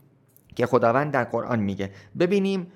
که 0.55 0.65
خداوند 0.65 1.11
در 1.11 1.23
قرآن 1.23 1.59
میگه. 1.59 1.91
ببینیم 2.19 2.67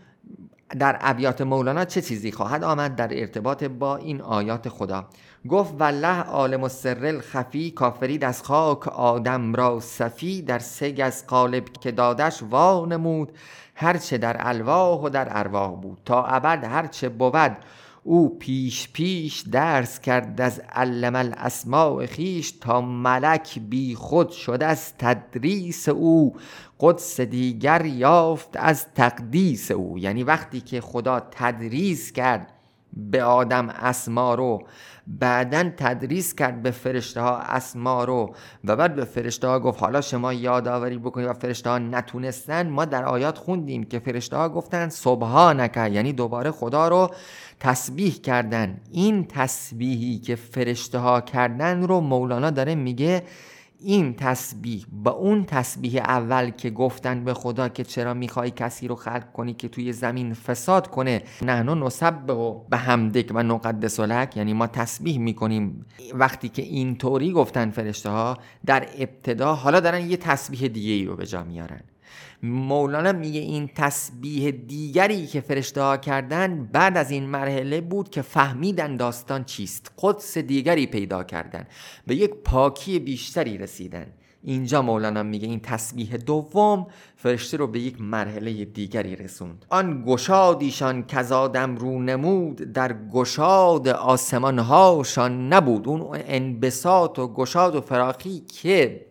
در 0.70 0.98
ابیات 1.02 1.42
مولانا 1.42 1.86
چه 1.86 2.02
چیزی 2.02 2.32
خواهد 2.32 2.64
آمد 2.64 2.96
در 2.96 3.20
ارتباط 3.20 3.64
با 3.64 3.98
این 3.98 4.22
آیات 4.22 4.70
خدا؟ 4.70 5.06
گفت 5.50 5.74
والله 5.80 6.22
عالم 6.22 6.64
السر 6.64 7.06
الخفی 7.06 7.72
کافرید 7.72 8.24
از 8.24 8.44
خاک 8.44 8.88
آدم 8.88 9.54
را 9.54 9.80
صفی 9.80 10.42
در 10.42 10.60
سگ 10.60 11.02
از 11.04 11.28
قالب 11.28 11.64
که 11.82 11.92
دادش 11.92 12.44
وانمود 12.50 13.32
هرچه 13.76 14.18
در 14.18 14.36
الواح 14.40 15.00
و 15.00 15.10
در 15.10 15.28
ارواح 15.30 15.76
بود 15.82 15.98
تا 16.06 16.24
ابد 16.26 16.64
هرچه 16.64 17.10
بود 17.10 17.58
او 18.04 18.38
پیش 18.40 18.90
پیش 18.94 19.42
درس 19.52 20.00
کرد 20.00 20.42
از 20.42 20.60
علم 20.60 21.16
الاسماء 21.16 22.06
خیش 22.06 22.52
تا 22.52 22.82
ملک 22.82 23.60
بی 23.60 23.96
خود 23.96 24.30
شد 24.30 24.64
از 24.64 24.94
تدریس 24.98 25.90
او. 25.90 26.36
قدس 26.80 27.22
دیگر 27.22 27.86
یافت 27.86 28.50
از 28.54 28.94
تقدیس 28.94 29.72
او. 29.72 29.98
یعنی 29.98 30.24
وقتی 30.24 30.62
که 30.62 30.82
خدا 30.82 31.20
تدریس 31.32 32.12
کرد 32.12 32.59
به 32.94 33.24
آدم 33.24 33.70
اسما 33.70 34.36
رو 34.36 34.68
بعدا 35.08 35.72
تدریس 35.78 36.36
کرد 36.36 36.62
به 36.62 36.72
فرشته 36.72 37.22
ها 37.22 37.38
اسما 37.38 38.04
رو 38.04 38.36
و 38.64 38.76
بعد 38.76 38.96
به 38.96 39.06
فرشته 39.06 39.48
ها 39.48 39.60
گفت 39.60 39.80
حالا 39.80 40.02
شما 40.02 40.34
یادآوری 40.34 40.98
بکنید 40.98 41.28
و 41.28 41.34
فرشته 41.34 41.70
ها 41.70 41.78
نتونستن. 41.78 42.70
ما 42.70 42.86
در 42.86 43.06
آیات 43.06 43.38
خوندیم 43.38 43.84
که 43.84 44.00
فرشته 44.00 44.38
ها 44.38 44.50
گفتن 44.50 44.90
نکرد 45.54 45.94
یعنی 45.94 46.14
دوباره 46.14 46.52
خدا 46.52 46.88
رو 46.88 47.12
تسبیح 47.60 48.14
کردن. 48.14 48.78
این 48.92 49.28
تسبیحی 49.28 50.20
که 50.20 50.36
فرشته 50.36 50.98
ها 50.98 51.22
کردن 51.22 51.84
رو 51.84 52.00
مولانا 52.00 52.50
داره 52.50 52.76
میگه 52.76 53.24
این 53.82 54.14
تسبیح 54.14 54.86
با 54.92 55.12
اون 55.12 55.44
تسبیح 55.44 56.02
اول 56.02 56.50
که 56.50 56.70
گفتن 56.70 57.24
به 57.24 57.34
خدا 57.34 57.70
که 57.70 57.84
چرا 57.84 58.14
می‌خوای 58.14 58.52
کسی 58.52 58.88
رو 58.88 58.96
خلق 58.96 59.32
کنی 59.32 59.54
که 59.54 59.68
توی 59.68 59.94
زمین 59.94 60.34
فساد 60.34 60.88
کنه 60.88 61.24
نحنو 61.42 61.76
نسب 61.76 62.14
به 62.70 62.78
همدک 62.78 63.32
و 63.36 63.44
نقدس 63.44 64.00
لک. 64.00 64.38
یعنی 64.38 64.54
ما 64.54 64.68
تسبیح 64.68 65.20
می‌کنیم. 65.20 65.86
وقتی 66.14 66.50
که 66.50 66.62
اینطوری 66.62 67.32
گفتن 67.32 67.72
فرشته 67.72 68.10
ها 68.10 68.38
در 68.66 68.88
ابتدا 68.98 69.56
حالا 69.56 69.80
دارن 69.80 70.10
یه 70.10 70.18
تسبیح 70.18 70.68
دیگه 70.68 70.92
ای 70.92 71.06
رو 71.06 71.16
به 71.16 71.26
جا 71.26 71.44
میارن. 71.44 71.82
مولانا 72.44 73.12
میگه 73.12 73.40
این 73.40 73.70
تسبیح 73.76 74.52
دیگری 74.52 75.28
که 75.28 75.42
فرشته 75.42 75.82
ها 75.82 75.98
کردن 75.98 76.70
بعد 76.72 76.98
از 76.98 77.12
این 77.12 77.24
مرحله 77.24 77.82
بود 77.82 78.10
که 78.10 78.22
فهمیدن 78.22 78.98
داستان 78.98 79.44
چیست. 79.44 79.92
قدس 80.02 80.38
دیگری 80.38 80.88
پیدا 80.88 81.24
کردن. 81.24 81.68
به 82.08 82.16
یک 82.16 82.32
پاکی 82.32 83.00
بیشتری 83.00 83.58
رسیدن. 83.58 84.06
اینجا 84.44 84.82
مولانا 84.82 85.24
میگه 85.24 85.48
این 85.48 85.60
تسبیح 85.60 86.18
دوم 86.18 86.88
فرشته 87.16 87.58
رو 87.58 87.68
به 87.68 87.80
یک 87.80 88.02
مرحله 88.02 88.66
دیگری 88.66 89.16
رسوند. 89.16 89.66
آن 89.70 90.04
گشادیشان 90.08 91.06
کزادم 91.06 91.76
رو 91.76 92.02
نمود 92.02 92.56
در 92.56 92.96
گشاد 93.14 93.88
آسمانهاشان 93.88 95.54
نبود. 95.54 95.88
اون 95.88 96.02
انبساط 96.12 97.20
و 97.20 97.34
گشاد 97.34 97.76
و 97.76 97.82
فراخی 97.82 98.40
که 98.40 99.06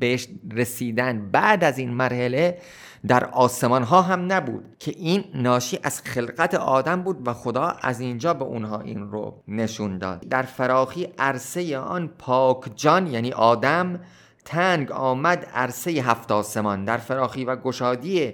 بهش 0.00 0.28
رسیدن. 0.52 1.30
بعد 1.30 1.64
از 1.64 1.78
این 1.78 1.90
مرحله 1.90 2.58
در 3.06 3.24
آسمان 3.24 3.82
ها 3.82 4.02
هم 4.02 4.32
نبود 4.32 4.76
که 4.78 4.90
این 4.96 5.24
ناشی 5.34 5.78
از 5.82 6.00
خلقت 6.00 6.54
آدم 6.54 7.02
بود 7.02 7.28
و 7.28 7.32
خدا 7.32 7.66
از 7.82 8.00
اینجا 8.00 8.34
به 8.34 8.44
اونها 8.44 8.80
این 8.80 9.10
رو 9.10 9.42
نشون 9.48 9.98
داد. 9.98 10.28
در 10.28 10.42
فراخی 10.42 11.08
عرصه 11.18 11.78
آن 11.78 12.08
پاک 12.08 12.70
جان 12.76 13.06
یعنی 13.06 13.32
آدم 13.32 14.00
تنگ 14.44 14.92
آمد 14.92 15.46
عرصه 15.54 15.90
هفت 15.90 16.32
آسمان. 16.32 16.84
در 16.84 16.96
فراخی 16.96 17.44
و 17.44 17.56
گشادی 17.56 18.32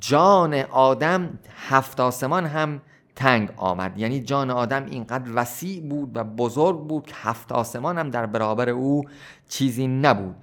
جان 0.00 0.54
آدم 0.70 1.38
هفت 1.68 2.00
آسمان 2.00 2.46
هم 2.46 2.80
تنگ 3.16 3.50
آمد. 3.56 3.98
یعنی 3.98 4.20
جان 4.20 4.50
آدم 4.50 4.86
اینقدر 4.86 5.30
وسیع 5.34 5.80
بود 5.80 6.16
و 6.16 6.24
بزرگ 6.24 6.86
بود 6.86 7.06
که 7.06 7.14
هفت 7.16 7.52
آسمان 7.52 7.98
هم 7.98 8.10
در 8.10 8.26
برابر 8.26 8.70
او 8.70 9.04
چیزی 9.48 9.86
نبود. 9.86 10.36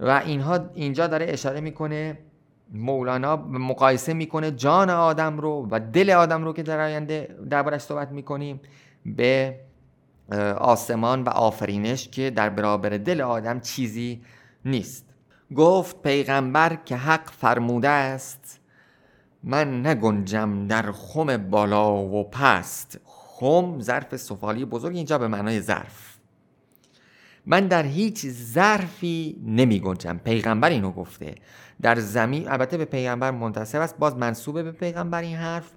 و 0.00 0.22
اینها 0.24 0.60
اینجا 0.74 1.06
داره 1.06 1.26
اشاره 1.28 1.60
می‌کنه 1.60 2.18
مولانا 2.72 3.36
مقایسه 3.36 4.14
می‌کنه 4.14 4.50
جان 4.50 4.90
آدم 4.90 5.38
رو 5.38 5.68
و 5.70 5.80
دل 5.80 6.10
آدم 6.10 6.44
رو 6.44 6.52
که 6.52 6.62
در 6.62 6.80
آینده 6.80 7.36
دربارش 7.50 7.80
صحبت 7.80 8.10
می‌کنیم 8.10 8.60
به 9.06 9.60
آسمان 10.58 11.22
و 11.22 11.28
آفرینش 11.28 12.08
که 12.08 12.30
در 12.30 12.48
برابر 12.48 12.88
دل 12.88 13.20
آدم 13.20 13.60
چیزی 13.60 14.22
نیست. 14.64 15.04
گفت 15.56 16.02
پیغمبر 16.02 16.74
که 16.84 16.96
حق 16.96 17.30
فرموده 17.30 17.88
است 17.88 18.57
من 19.42 19.86
نگنجم 19.86 20.66
در 20.66 20.92
خم 20.92 21.36
بالا 21.36 21.96
و 21.96 22.30
پست. 22.30 23.00
خم 23.04 23.80
ظرف 23.80 24.16
سفالی 24.16 24.64
بزرگ 24.64 24.96
اینجا 24.96 25.18
به 25.18 25.28
معنای 25.28 25.60
ظرف. 25.60 26.18
من 27.46 27.66
در 27.66 27.82
هیچ 27.82 28.26
ظرفی 28.26 29.42
نمی 29.46 29.80
گنجم. 29.80 30.20
پیغمبر 30.24 30.70
اینو 30.70 30.90
گفته. 30.90 31.34
در 31.82 31.98
زمین 31.98 32.48
البته 32.48 32.76
به 32.76 32.84
پیغمبر 32.84 33.30
منتصب 33.30 33.80
است. 33.80 33.98
باز 33.98 34.16
منصوبه 34.16 34.62
به 34.62 34.72
پیغمبر 34.72 35.22
این 35.22 35.36
حرف. 35.36 35.70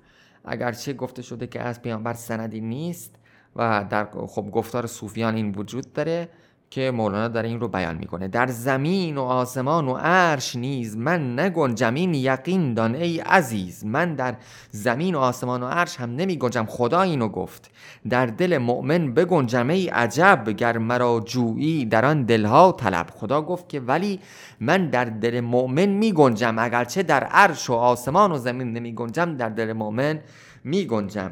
اگرچه 0.45 0.93
گفته 0.93 1.21
شده 1.21 1.47
که 1.47 1.61
از 1.61 1.81
پیغمبر 1.81 2.13
سندی 2.13 2.61
نیست 2.61 3.15
و 3.55 3.85
در 3.89 4.07
خب 4.27 4.51
گفتار 4.51 4.87
صوفیان 4.87 5.35
این 5.35 5.51
وجود 5.51 5.93
داره. 5.93 6.29
که 6.71 6.91
مولانا 6.91 7.27
در 7.27 7.43
این 7.43 7.59
رو 7.59 7.67
بیان 7.67 7.97
می‌کنه. 7.97 8.27
در 8.27 8.47
زمین 8.47 9.17
و 9.17 9.21
آسمان 9.21 9.87
و 9.87 9.93
عرش 9.93 10.55
نیز 10.55 10.97
من 10.97 11.39
نگنجم 11.39 11.93
این 11.93 12.13
یقین 12.13 12.73
دان 12.73 12.95
ای 12.95 13.19
عزیز. 13.19 13.85
من 13.85 14.15
در 14.15 14.35
زمین 14.69 15.15
و 15.15 15.19
آسمان 15.19 15.63
و 15.63 15.67
عرش 15.67 15.95
هم 15.95 16.15
نمی 16.15 16.37
گنجم 16.37 16.65
خدا 16.65 17.01
اینو 17.01 17.27
گفت. 17.27 17.71
در 18.09 18.25
دل 18.25 18.57
مؤمن 18.57 19.13
بگنجم 19.13 19.69
ای 19.69 19.87
عجب 19.87 20.49
گر 20.49 20.77
مرا 20.77 21.19
جویی 21.25 21.85
در 21.85 22.05
آن 22.05 22.23
دلها 22.23 22.71
طلب. 22.71 23.07
خدا 23.09 23.41
گفت 23.41 23.69
که 23.69 23.79
ولی 23.79 24.19
من 24.59 24.89
در 24.89 25.05
دل 25.05 25.39
مؤمن 25.39 25.85
می 25.85 26.11
گنجم 26.13 26.59
اگرچه 26.59 27.03
در 27.03 27.23
عرش 27.23 27.69
و 27.69 27.73
آسمان 27.73 28.31
و 28.31 28.37
زمین 28.37 28.73
نمی 28.73 28.95
گنجم 28.95 29.37
در 29.37 29.49
دل 29.49 29.73
مؤمن 29.73 30.19
می 30.63 30.85
گنجم 30.85 31.31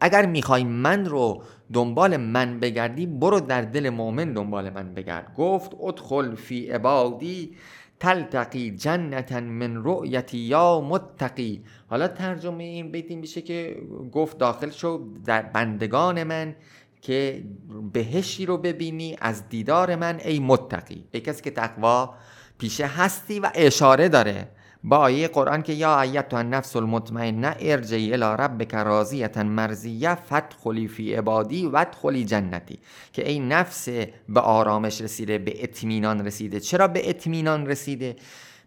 اگر 0.00 0.26
می‌خوای 0.26 0.64
من 0.64 1.04
رو 1.04 1.42
دنبال 1.72 2.16
من 2.16 2.60
بگردی 2.60 3.06
برو 3.06 3.40
در 3.40 3.62
دل 3.62 3.90
مؤمن 3.90 4.32
دنبال 4.32 4.70
من 4.70 4.94
بگرد. 4.94 5.34
گفت 5.34 5.72
ادخل 5.80 6.34
فی 6.34 6.66
عبادی 6.66 7.56
تلتقی 8.00 8.70
جنتا 8.70 9.40
من 9.40 9.84
رؤیتی 9.84 10.38
یا 10.38 10.80
متقی. 10.80 11.62
حالا 11.88 12.08
ترجمه 12.08 12.64
این 12.64 12.92
بیت 12.92 13.04
این 13.08 13.18
میشه 13.18 13.42
که 13.42 13.76
گفت 14.12 14.38
داخل 14.38 14.70
شو 14.70 15.00
در 15.24 15.42
بندگان 15.42 16.22
من 16.22 16.56
که 17.02 17.44
بهشی 17.92 18.46
رو 18.46 18.58
ببینی 18.58 19.16
از 19.20 19.48
دیدار 19.48 19.96
من 19.96 20.20
ای 20.24 20.38
متقی. 20.38 21.04
ای 21.10 21.20
کسی 21.20 21.42
که 21.42 21.50
تقوا 21.50 22.14
پیشه 22.58 22.86
هستی 22.86 23.40
و 23.40 23.50
اشاره 23.54 24.08
داره. 24.08 24.48
با 24.84 24.96
آیه 24.96 25.28
قرآن 25.28 25.62
که 25.62 25.72
یا 25.72 26.00
ایت 26.00 26.28
تو 26.28 26.42
نفس 26.42 26.76
المطمئنه 26.76 27.56
ارجعی 27.60 28.12
الى 28.12 28.42
ربک 28.42 28.74
راضیتا 28.74 29.42
مرزیه 29.42 30.14
فتخلی 30.14 30.88
فی 30.88 31.14
عبادی 31.14 31.66
و 31.66 31.76
ادخلی 31.76 32.24
جنتی. 32.24 32.78
که 33.12 33.28
ای 33.28 33.38
نفس 33.38 33.88
به 34.28 34.40
آرامش 34.40 35.00
رسیده 35.00 35.38
به 35.38 35.62
اطمینان 35.62 36.26
رسیده. 36.26 36.60
چرا 36.60 36.88
به 36.88 37.10
اطمینان 37.10 37.66
رسیده؟ 37.66 38.16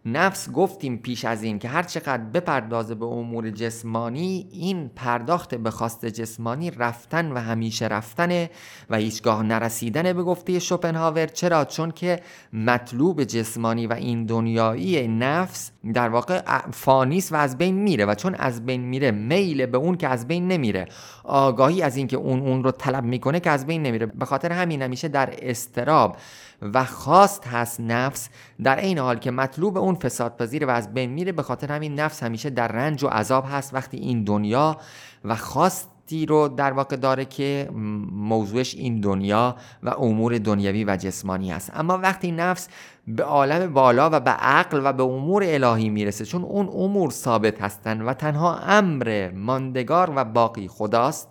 نفس 0.06 0.52
گفتیم 0.52 0.98
پیش 0.98 1.26
از 1.26 1.44
این 1.44 1.60
که 1.60 1.70
هر 1.70 1.84
چقدر 1.84 2.24
بپردازه 2.24 2.96
به 2.96 3.06
امور 3.06 3.50
جسمانی 3.50 4.48
این 4.52 4.90
پرداخت 4.96 5.56
به 5.56 5.72
خواست 5.72 6.06
جسمانی 6.06 6.72
رفتن 6.72 7.32
و 7.32 7.38
همیشه 7.38 7.88
رفتنه 7.88 8.50
و 8.90 8.96
هیچگاه 8.96 9.44
نرسیدن 9.44 10.14
به 10.14 10.24
گفته 10.24 10.60
شوپنهاور. 10.60 11.26
چرا؟ 11.26 11.66
چون 11.66 11.92
که 11.92 12.20
مطلوب 12.54 13.24
جسمانی 13.24 13.88
و 13.88 13.94
این 13.94 14.26
دنیایی 14.26 15.08
نفس 15.08 15.72
در 15.94 16.10
واقع 16.10 16.42
فانیس 16.72 17.32
و 17.32 17.36
از 17.36 17.58
بین 17.58 17.76
میره 17.76 18.06
و 18.06 18.16
چون 18.16 18.36
از 18.36 18.66
بین 18.66 18.82
میره 18.82 19.12
میل 19.12 19.66
به 19.66 19.78
اون 19.78 19.98
که 19.98 20.08
از 20.08 20.28
بین 20.28 20.48
نمیره 20.48 20.86
آگاهی 21.24 21.82
از 21.82 21.98
اینکه 21.98 22.18
اون 22.18 22.40
اون 22.40 22.64
رو 22.64 22.72
طلب 22.72 23.04
می‌کنه 23.04 23.40
که 23.40 23.50
از 23.50 23.66
بین 23.66 23.84
نمیره. 23.84 24.06
به 24.06 24.26
خاطر 24.26 24.52
همین 24.52 24.82
همیشه 24.82 25.08
در 25.08 25.34
استراب 25.42 26.18
و 26.62 26.86
خواست 26.86 27.48
هست 27.48 27.80
نفس 27.80 28.30
در 28.64 28.80
این 28.80 28.98
حال 28.98 29.18
که 29.18 29.32
مطلوب 29.32 29.78
اون 29.78 29.89
فساد 29.96 30.38
پذیر 30.38 30.66
و 30.66 30.70
از 30.70 30.94
بین 30.94 31.10
میره. 31.10 31.32
به 31.32 31.44
خاطر 31.44 31.72
همین 31.72 32.00
نفس 32.00 32.24
همیشه 32.24 32.50
در 32.50 32.68
رنج 32.68 33.04
و 33.04 33.08
عذاب 33.08 33.46
هست 33.52 33.74
وقتی 33.74 33.98
این 33.98 34.24
دنیا 34.24 34.78
و 35.26 35.36
خواستی 35.36 36.26
رو 36.26 36.48
در 36.48 36.72
واقع 36.72 36.96
داره 36.96 37.26
که 37.26 37.70
موضوعش 38.12 38.76
این 38.76 39.02
دنیا 39.02 39.56
و 39.84 39.90
امور 39.90 40.38
دنیوی 40.38 40.84
و 40.84 40.98
جسمانی 40.98 41.52
هست. 41.52 41.72
اما 41.74 41.98
وقتی 41.98 42.32
نفس 42.32 42.68
به 43.08 43.24
عالم 43.24 43.74
بالا 43.74 44.10
و 44.14 44.20
به 44.20 44.32
عقل 44.32 44.82
و 44.84 44.94
به 44.94 45.04
امور 45.04 45.44
الهی 45.46 45.90
می‌رسه 45.90 46.26
چون 46.26 46.44
اون 46.44 46.68
امور 46.68 47.12
ثابت 47.12 47.62
هستن 47.62 48.02
و 48.02 48.14
تنها 48.14 48.58
امر 48.58 49.32
ماندگار 49.36 50.12
و 50.16 50.24
باقی 50.24 50.68
خداست 50.68 51.30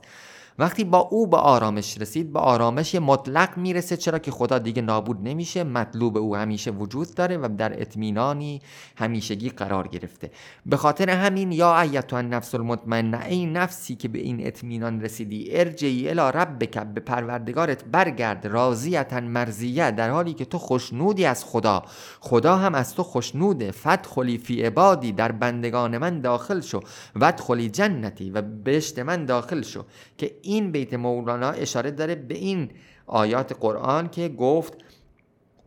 وقتی 0.58 0.84
با 0.84 0.98
او 0.98 1.26
به 1.26 1.36
آرامش 1.36 1.98
رسید 1.98 2.32
به 2.32 2.38
آرامش 2.38 2.94
مطلق 2.94 3.56
می‌رسه 3.56 3.96
چرا 3.96 4.18
که 4.18 4.30
خدا 4.30 4.58
دیگه 4.58 4.82
نابود 4.82 5.28
نمیشه. 5.28 5.64
مطلوب 5.64 6.16
او 6.16 6.36
همیشه 6.36 6.70
وجود 6.70 7.14
داره 7.14 7.36
و 7.36 7.48
در 7.58 7.82
اطمینانی 7.82 8.62
همیشگی 8.96 9.50
قرار 9.50 9.88
گرفته. 9.88 10.30
به 10.66 10.76
خاطر 10.76 11.10
همین 11.10 11.52
یا 11.52 11.80
ایتو 11.80 12.16
النفس 12.16 12.54
المطمئنه 12.54 13.24
ای 13.24 13.46
نفسی 13.46 13.94
که 13.94 14.08
به 14.08 14.18
این 14.18 14.46
اطمینان 14.46 15.00
رسیدی 15.00 15.48
ارجعی 15.50 16.08
الی 16.08 16.38
ربک 16.38 16.78
به 16.78 17.00
پروردگارت 17.00 17.84
برگرد 17.84 18.46
راضیتا 18.46 19.20
مرزیه 19.20 19.90
در 19.90 20.10
حالی 20.10 20.34
که 20.34 20.44
تو 20.44 20.58
خوشنودی 20.58 21.24
از 21.24 21.44
خدا. 21.44 21.82
خدا 22.20 22.56
هم 22.56 22.74
از 22.74 22.94
تو 22.94 23.02
خوشنوده. 23.02 23.70
فتخلی 23.70 24.38
فی 24.38 24.62
عبادی 24.62 25.12
در 25.12 25.32
بندگان 25.32 25.98
من 25.98 26.20
داخل 26.20 26.60
شو. 26.60 26.80
ودخلی 27.16 27.70
جنتی 27.70 28.30
و 28.30 28.42
بهشت 28.42 28.98
من 28.98 29.24
داخل 29.24 29.62
شو. 29.62 29.84
که 30.18 30.36
این 30.48 30.72
بیت 30.72 30.94
مولانا 30.94 31.50
اشاره 31.50 31.90
داره 31.90 32.14
به 32.14 32.34
این 32.34 32.70
آیات 33.06 33.56
قرآن 33.60 34.08
که 34.08 34.28
گفت 34.28 34.72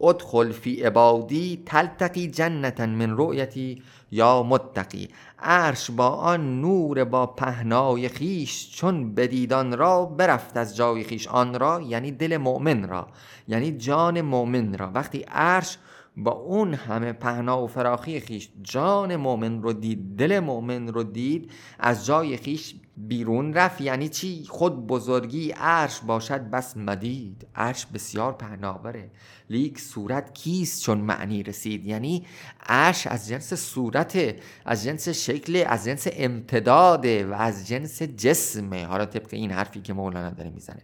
ادخل 0.01 0.51
فی 0.51 0.83
عبادی 0.83 1.63
تلتقی 1.65 2.27
جنتا 2.27 2.85
من 2.85 3.17
رؤیتی 3.17 3.81
یا 4.11 4.43
متقی. 4.43 5.09
عرش 5.39 5.91
با 5.91 6.07
آن 6.07 6.61
نور 6.61 7.03
با 7.03 7.27
پهنای 7.27 8.09
خیش 8.09 8.71
چون 8.75 9.15
بدیدان 9.15 9.77
را 9.77 10.05
برفت 10.05 10.57
از 10.57 10.75
جای 10.75 11.03
خیش. 11.03 11.27
آن 11.27 11.59
را 11.59 11.81
یعنی 11.81 12.11
دل 12.11 12.37
مؤمن 12.37 12.87
را 12.87 13.07
یعنی 13.47 13.71
جان 13.71 14.21
مؤمن 14.21 14.77
را. 14.77 14.91
وقتی 14.93 15.19
عرش 15.21 15.77
با 16.17 16.31
اون 16.31 16.73
همه 16.73 17.13
پهنا 17.13 17.63
و 17.63 17.67
فراخی 17.67 18.19
خیش 18.19 18.49
جان 18.61 19.15
مؤمن 19.15 19.61
رو 19.61 19.73
دید 19.73 20.15
دل 20.17 20.39
مؤمن 20.39 20.87
رو 20.87 21.03
دید 21.03 21.51
از 21.79 22.05
جای 22.05 22.37
خیش 22.37 22.75
بیرون 23.07 23.53
رفت 23.53 23.81
یعنی 23.81 24.09
چی؟ 24.09 24.45
خود 24.49 24.87
بزرگی 24.87 25.51
عرش 25.51 25.99
باشد 25.99 26.41
بس 26.41 26.77
مدید. 26.77 27.47
عرش 27.55 27.85
بسیار 27.85 28.33
پهناوره. 28.33 29.11
لیک 29.49 29.79
صورت 29.79 30.33
کیست 30.33 30.83
چون 30.83 30.97
معنی 30.97 31.43
رسید؟ 31.43 31.85
یعنی 31.85 32.25
عرش 32.67 33.07
از 33.07 33.27
جنس 33.27 33.53
صورت 33.53 34.35
از 34.65 34.83
جنس 34.83 35.09
شکل 35.09 35.63
از 35.67 35.85
جنس 35.85 36.07
امتداده 36.13 37.25
و 37.25 37.33
از 37.33 37.67
جنس 37.67 38.01
جسمه 38.01 38.85
حالا 38.85 39.05
طبق 39.05 39.29
این 39.31 39.51
حرفی 39.51 39.81
که 39.81 39.93
مولانا 39.93 40.29
داره 40.29 40.49
می‌زنه. 40.49 40.81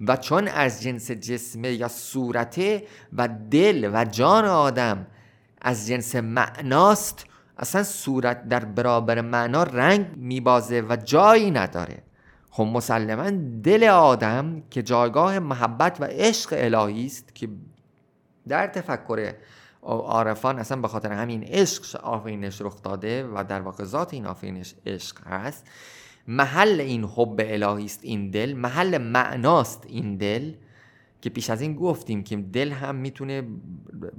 و 0.00 0.16
چون 0.16 0.48
از 0.48 0.82
جنس 0.82 1.10
جسمه 1.10 1.72
یا 1.72 1.88
صورته 1.88 2.86
و 3.12 3.28
دل 3.50 3.90
و 3.94 4.04
جان 4.04 4.44
آدم 4.44 5.06
از 5.60 5.86
جنس 5.86 6.14
معناست 6.16 7.26
اصلا 7.58 7.82
صورت 7.82 8.48
در 8.48 8.64
برابر 8.64 9.20
معنا 9.20 9.62
رنگ 9.62 10.06
میبازه 10.16 10.80
و 10.88 10.96
جایی 10.96 11.50
نداره. 11.50 12.02
خب 12.50 12.62
مسلما 12.62 13.30
دل 13.62 13.84
آدم 13.84 14.62
که 14.70 14.82
جایگاه 14.82 15.38
محبت 15.38 16.00
و 16.00 16.04
عشق 16.04 16.54
الهی 16.56 17.06
است 17.06 17.34
که 17.34 17.48
در 18.48 18.66
تفکر 18.66 19.34
عارفان 19.82 20.58
اصلا 20.58 20.80
به 20.80 20.88
خاطر 20.88 21.12
همین 21.12 21.44
عشق 21.44 22.04
آفرینش 22.04 22.60
رخ 22.60 22.82
داده 22.82 23.24
و 23.24 23.44
در 23.48 23.60
واقع 23.60 23.84
ذات 23.84 24.14
این 24.14 24.26
آفرینش 24.26 24.74
عشق 24.86 25.26
هست 25.26 25.66
محل 26.28 26.80
این 26.80 27.04
حب 27.04 27.40
الهی 27.44 27.84
است 27.84 28.00
این 28.02 28.30
دل 28.30 28.52
محل 28.52 28.98
معناست 28.98 29.84
این 29.86 30.16
دل. 30.16 30.52
که 31.22 31.30
پیش 31.30 31.50
از 31.50 31.60
این 31.60 31.74
گفتیم 31.74 32.22
که 32.22 32.36
دل 32.36 32.72
هم 32.72 32.94
می‌تونه 32.94 33.42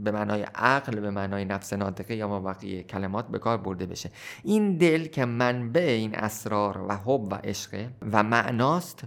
به 0.04 0.12
معنای 0.12 0.42
عقل 0.56 1.00
به 1.00 1.12
معنای 1.12 1.46
نفس 1.46 1.74
ناطقه 1.74 2.16
یا 2.16 2.28
ما 2.28 2.40
بقیه 2.40 2.84
کلمات 2.84 3.28
به 3.28 3.40
کار 3.40 3.58
برده 3.58 3.86
بشه. 3.86 4.12
این 4.44 4.78
دل 4.78 5.06
که 5.06 5.26
منبع 5.26 5.82
این 5.82 6.16
اسرار 6.16 6.86
و 6.90 6.98
حب 6.98 7.34
و 7.34 7.36
عشق 7.44 7.86
و 8.12 8.24
معناست 8.24 9.04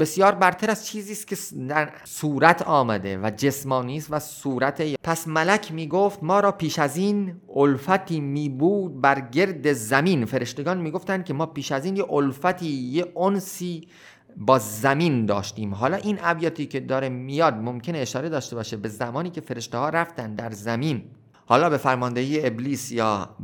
بسیار 0.00 0.34
برتر 0.34 0.70
از 0.70 0.86
چیزی 0.86 1.12
است 1.12 1.26
که 1.26 1.36
در 1.68 1.92
صورت 2.04 2.62
آمده 2.62 3.18
و 3.18 3.30
جسمانی 3.36 3.96
است 3.96 4.06
و 4.10 4.18
صورت 4.18 4.82
پس 5.02 5.28
ملک 5.28 5.72
می‌گفت 5.72 6.22
ما 6.22 6.40
را 6.40 6.52
پیش 6.52 6.78
از 6.78 6.96
این 6.96 7.34
الفتی 7.56 8.20
می 8.20 8.48
بود 8.48 9.00
بر 9.00 9.20
گرد 9.20 9.72
زمین. 9.72 10.24
فرشتگان 10.24 10.78
می‌گفتند 10.78 11.24
که 11.24 11.34
ما 11.34 11.46
پیش 11.46 11.72
از 11.72 11.84
این 11.84 11.96
یه 11.96 12.12
الفتی 12.12 12.66
یه 12.66 13.12
انسی 13.16 13.88
با 14.40 14.58
زمین 14.58 15.26
داشتیم. 15.26 15.74
حالا 15.74 15.96
این 15.96 16.18
ابیاتی 16.22 16.66
که 16.66 16.80
داره 16.80 17.08
میاد 17.08 17.54
ممکنه 17.54 17.98
اشاره 17.98 18.28
داشته 18.28 18.56
باشه 18.56 18.76
به 18.76 18.88
زمانی 18.88 19.30
که 19.30 19.40
فرشته 19.40 19.78
ها 19.78 19.88
رفتن 19.88 20.34
در 20.34 20.50
زمین. 20.50 21.02
حالا 21.46 21.70
به 21.70 21.76
فرماندهی 21.76 22.46
ابلیس 22.46 22.92
یا 22.92 23.36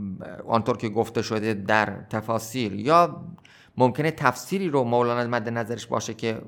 آنطور 0.49 0.77
که 0.77 0.89
گفته 0.89 1.23
شده 1.23 1.55
در 1.55 1.93
تفاسیر 2.11 2.73
یا 2.75 3.25
ممکنه 3.77 4.11
تفسیری 4.11 4.69
رو 4.69 4.85
مولانا 4.85 5.31
مد 5.31 5.49
نظرش 5.49 5.87
باشه 5.87 6.15
که 6.15 6.39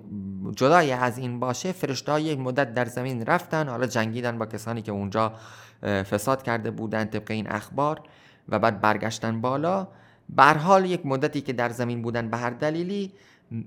جدای 0.57 0.93
از 0.93 1.19
این 1.19 1.41
باشه 1.41 1.73
فرشته 1.73 2.21
یک 2.21 2.39
مدت 2.39 2.75
در 2.75 2.85
زمین 2.85 3.27
رفتن 3.27 3.69
حالا 3.69 3.87
جنگیدن 3.87 4.39
با 4.39 4.47
کسانی 4.47 4.83
که 4.83 4.93
اونجا 4.93 5.33
فساد 5.83 6.43
کرده 6.43 6.71
بودن 6.71 7.05
طبق 7.05 7.31
این 7.31 7.51
اخبار 7.51 8.01
و 8.49 8.59
بعد 8.59 8.81
برگشتن 8.81 9.41
بالا. 9.41 9.89
بر 10.29 10.57
حال 10.57 10.85
یک 10.85 11.07
مدتی 11.07 11.41
که 11.41 11.53
در 11.53 11.69
زمین 11.69 12.03
بودن 12.03 12.31
به 12.31 12.37
هر 12.37 12.51
دلیلی 12.51 13.13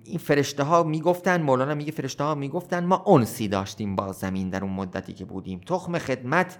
این 0.03 0.17
فرشته 0.17 0.63
ها 0.63 0.83
می‌گفتن 0.83 1.41
مولانا 1.41 1.75
میگه 1.75 1.91
فرشته 1.91 2.23
ها 2.23 2.35
می‌گفتن 2.35 2.85
ما 2.85 3.03
انسی 3.07 3.47
داشتیم 3.47 3.95
با 3.95 4.11
زمین 4.11 4.49
در 4.49 4.63
اون 4.63 4.73
مدتی 4.73 5.13
که 5.13 5.25
بودیم. 5.25 5.61
تخم 5.65 5.97
خدمت 5.97 6.57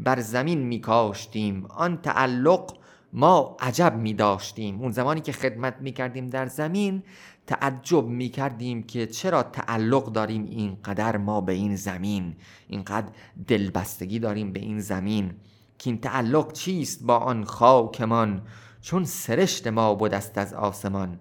بر 0.00 0.20
زمین 0.20 0.58
میکاشتیم. 0.58 1.66
آن 1.66 1.96
تعلق 1.96 2.74
ما 3.12 3.56
عجب 3.60 3.96
می 3.96 4.14
داشتیم 4.14 4.80
اون 4.80 4.90
زمانی 4.90 5.20
که 5.20 5.32
خدمت 5.32 5.76
می 5.80 5.92
کردیم 5.92 6.26
در 6.26 6.46
زمین 6.46 7.02
تعجب 7.46 8.06
می 8.06 8.28
کردیم 8.28 8.82
که 8.82 9.06
چرا 9.06 9.42
تعلق 9.42 10.12
داریم 10.12 10.44
اینقدر 10.44 11.16
ما 11.16 11.40
به 11.40 11.52
این 11.52 11.76
زمین 11.76 12.36
اینقدر 12.68 13.08
دلبستگی 13.46 14.18
داریم 14.18 14.52
به 14.52 14.60
این 14.60 14.80
زمین 14.80 15.34
که 15.78 15.90
این 15.90 16.00
تعلق 16.00 16.52
چیست 16.52 17.04
با 17.04 17.16
آن 17.16 17.44
خاکمان؟ 17.44 18.42
چون 18.80 19.04
سرشت 19.04 19.66
ما 19.66 19.94
بودست 19.94 20.38
از 20.38 20.54
آسمان. 20.54 21.18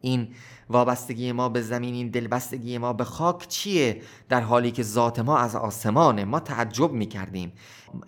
این 0.00 0.28
وابستگی 0.70 1.32
ما 1.32 1.48
به 1.48 1.62
زمین 1.62 1.94
این 1.94 2.08
دلبستگی 2.08 2.78
ما 2.78 2.92
به 2.92 3.04
خاک 3.04 3.48
چیه؟ 3.48 4.02
در 4.28 4.40
حالی 4.40 4.70
که 4.70 4.82
ذات 4.82 5.18
ما 5.18 5.38
از 5.38 5.56
آسمانه. 5.56 6.24
ما 6.24 6.40
تعجب 6.40 6.92
می‌کردیم. 6.92 7.52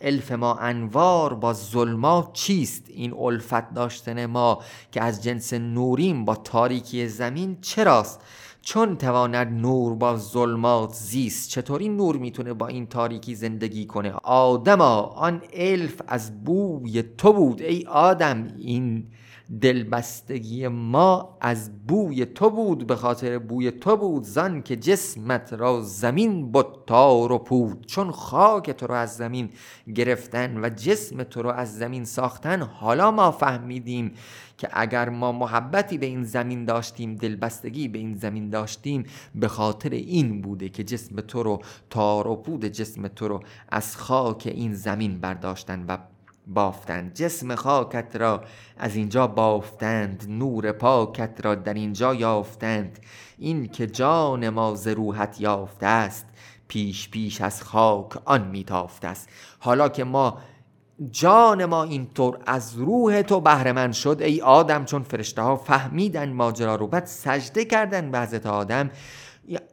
الف 0.01 0.33
ما 0.33 0.55
انوار 0.55 1.35
با 1.35 1.53
ظلمات 1.53 2.33
چیست؟ 2.33 2.85
این 2.89 3.15
الفت 3.15 3.75
داشتن 3.75 4.27
ما 4.27 4.63
که 4.93 5.03
از 5.03 5.23
جنس 5.23 5.53
نوریم 5.53 6.25
با 6.25 6.35
تاریکی 6.35 7.09
زمین 7.09 7.61
چراست؟ 7.61 8.21
چون 8.63 8.97
تواند 8.97 9.53
نور 9.53 9.95
با 9.95 10.17
ظلمات 10.17 10.93
زیست. 10.93 11.51
چطوری 11.51 11.89
نور 11.89 12.17
می‌تونه 12.17 12.53
با 12.53 12.67
این 12.67 12.87
تاریکی 12.87 13.35
زندگی 13.35 13.87
کنه؟ 13.87 14.13
آدما 14.23 15.01
آن 15.01 15.43
الف 15.53 16.03
از 16.09 16.45
بوی 16.45 17.03
تو 17.03 17.33
بود 17.33 17.63
ای 17.63 17.85
آدم. 17.85 18.49
این 18.59 19.07
دلبستگی 19.61 20.69
ما 20.69 21.39
از 21.41 21.87
بوی 21.87 22.25
تو 22.25 22.51
بود 22.51 22.87
به 22.87 22.97
خاطر 22.97 23.39
بوی 23.39 23.71
تو 23.71 23.97
بود 23.97 24.23
زن 24.23 24.61
که 24.61 24.77
جسمت 24.77 25.53
را 25.53 25.81
زمین 25.81 26.53
بود 26.53 26.67
تار 26.87 27.33
و 27.33 27.39
پود. 27.39 27.87
چون 27.87 28.11
خاک 28.11 28.71
تو 28.71 28.87
را 28.87 28.99
از 28.99 29.17
زمین 29.17 29.51
گرفتن 29.95 30.65
و 30.65 30.69
جسم 30.69 31.23
تو 31.23 31.43
را 31.43 31.53
از 31.53 31.79
زمین 31.79 32.05
ساختن 32.05 32.63
حالا 32.63 33.11
ما 33.11 33.31
فهمیدیم 33.31 34.13
که 34.59 34.69
اگر 34.73 35.09
ما 35.09 35.33
محبتی 35.33 35.99
به 35.99 36.07
این 36.07 36.25
زمین 36.25 36.65
داشتیم 36.65 37.17
دلبستگی 37.17 37.89
به 37.89 37.99
این 37.99 38.15
زمین 38.15 38.51
داشتیم 38.51 39.05
به 39.35 39.49
خاطر 39.49 39.91
این 39.91 40.43
بوده 40.43 40.69
که 40.69 40.85
جسم 40.85 41.21
تو 41.21 41.43
رو 41.43 41.63
تار 41.91 42.27
و 42.27 42.37
پود 42.37 42.65
جسم 42.65 43.09
تو 43.09 43.29
رو 43.29 43.41
از 43.69 43.97
خاک 43.97 44.53
این 44.55 44.75
زمین 44.75 45.21
برداشتن 45.21 45.85
و 45.89 45.99
بافتند. 46.47 47.15
جسم 47.15 47.55
خاکت 47.55 48.17
را 48.17 48.45
از 48.77 48.97
اینجا 48.97 49.27
بافتند. 49.27 50.27
نور 50.29 50.73
پاکت 50.73 51.41
را 51.45 51.55
در 51.55 51.75
اینجا 51.75 52.15
یافتند. 52.15 52.99
این 53.39 53.69
که 53.69 53.87
جان 53.87 54.49
ما 54.49 54.75
ز 54.75 54.89
روحت 54.89 55.41
یافته 55.41 55.87
است 55.87 56.27
پیش 56.69 57.11
پیش 57.11 57.41
از 57.41 57.63
خاک 57.63 58.13
آن 58.25 58.49
میتافته 58.49 59.09
است. 59.09 59.29
حالا 59.59 59.89
که 59.89 60.05
ما 60.05 60.39
جان 61.11 61.65
ما 61.65 61.85
اینطور 61.85 62.39
از 62.47 62.75
روح 62.75 63.23
تو 63.23 63.41
بهره 63.41 63.93
شد 63.93 64.19
ای 64.21 64.41
آدم 64.41 64.85
چون 64.85 65.03
فرشته 65.03 65.43
ها 65.43 65.57
فهمیدن 65.57 66.33
ماجرا 66.33 66.75
رو 66.75 66.87
بعد 66.87 67.07
سجده 67.07 67.65
کردن 67.65 68.11
به 68.11 68.21
حضرت 68.21 68.47
آدم 68.47 68.91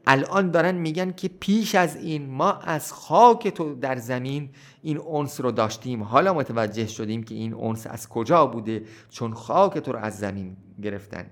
الان 0.07 0.51
دارن 0.51 0.75
میگن 0.75 1.11
که 1.11 1.27
پیش 1.27 1.75
از 1.75 1.95
این 1.95 2.29
ما 2.29 2.51
از 2.51 2.93
خاک 2.93 3.47
تو 3.47 3.75
در 3.75 3.95
زمین 3.95 4.49
این 4.81 4.97
اونس 4.97 5.41
رو 5.41 5.51
داشتیم. 5.51 6.03
حالا 6.03 6.33
متوجه 6.33 6.87
شدیم 6.87 7.23
که 7.23 7.35
این 7.35 7.53
اونس 7.53 7.87
از 7.87 8.09
کجا 8.09 8.45
بوده؟ 8.45 8.83
چون 9.09 9.33
خاک 9.33 9.77
تو 9.77 9.91
رو 9.91 9.99
از 9.99 10.17
زمین 10.17 10.57
گرفتن. 10.81 11.25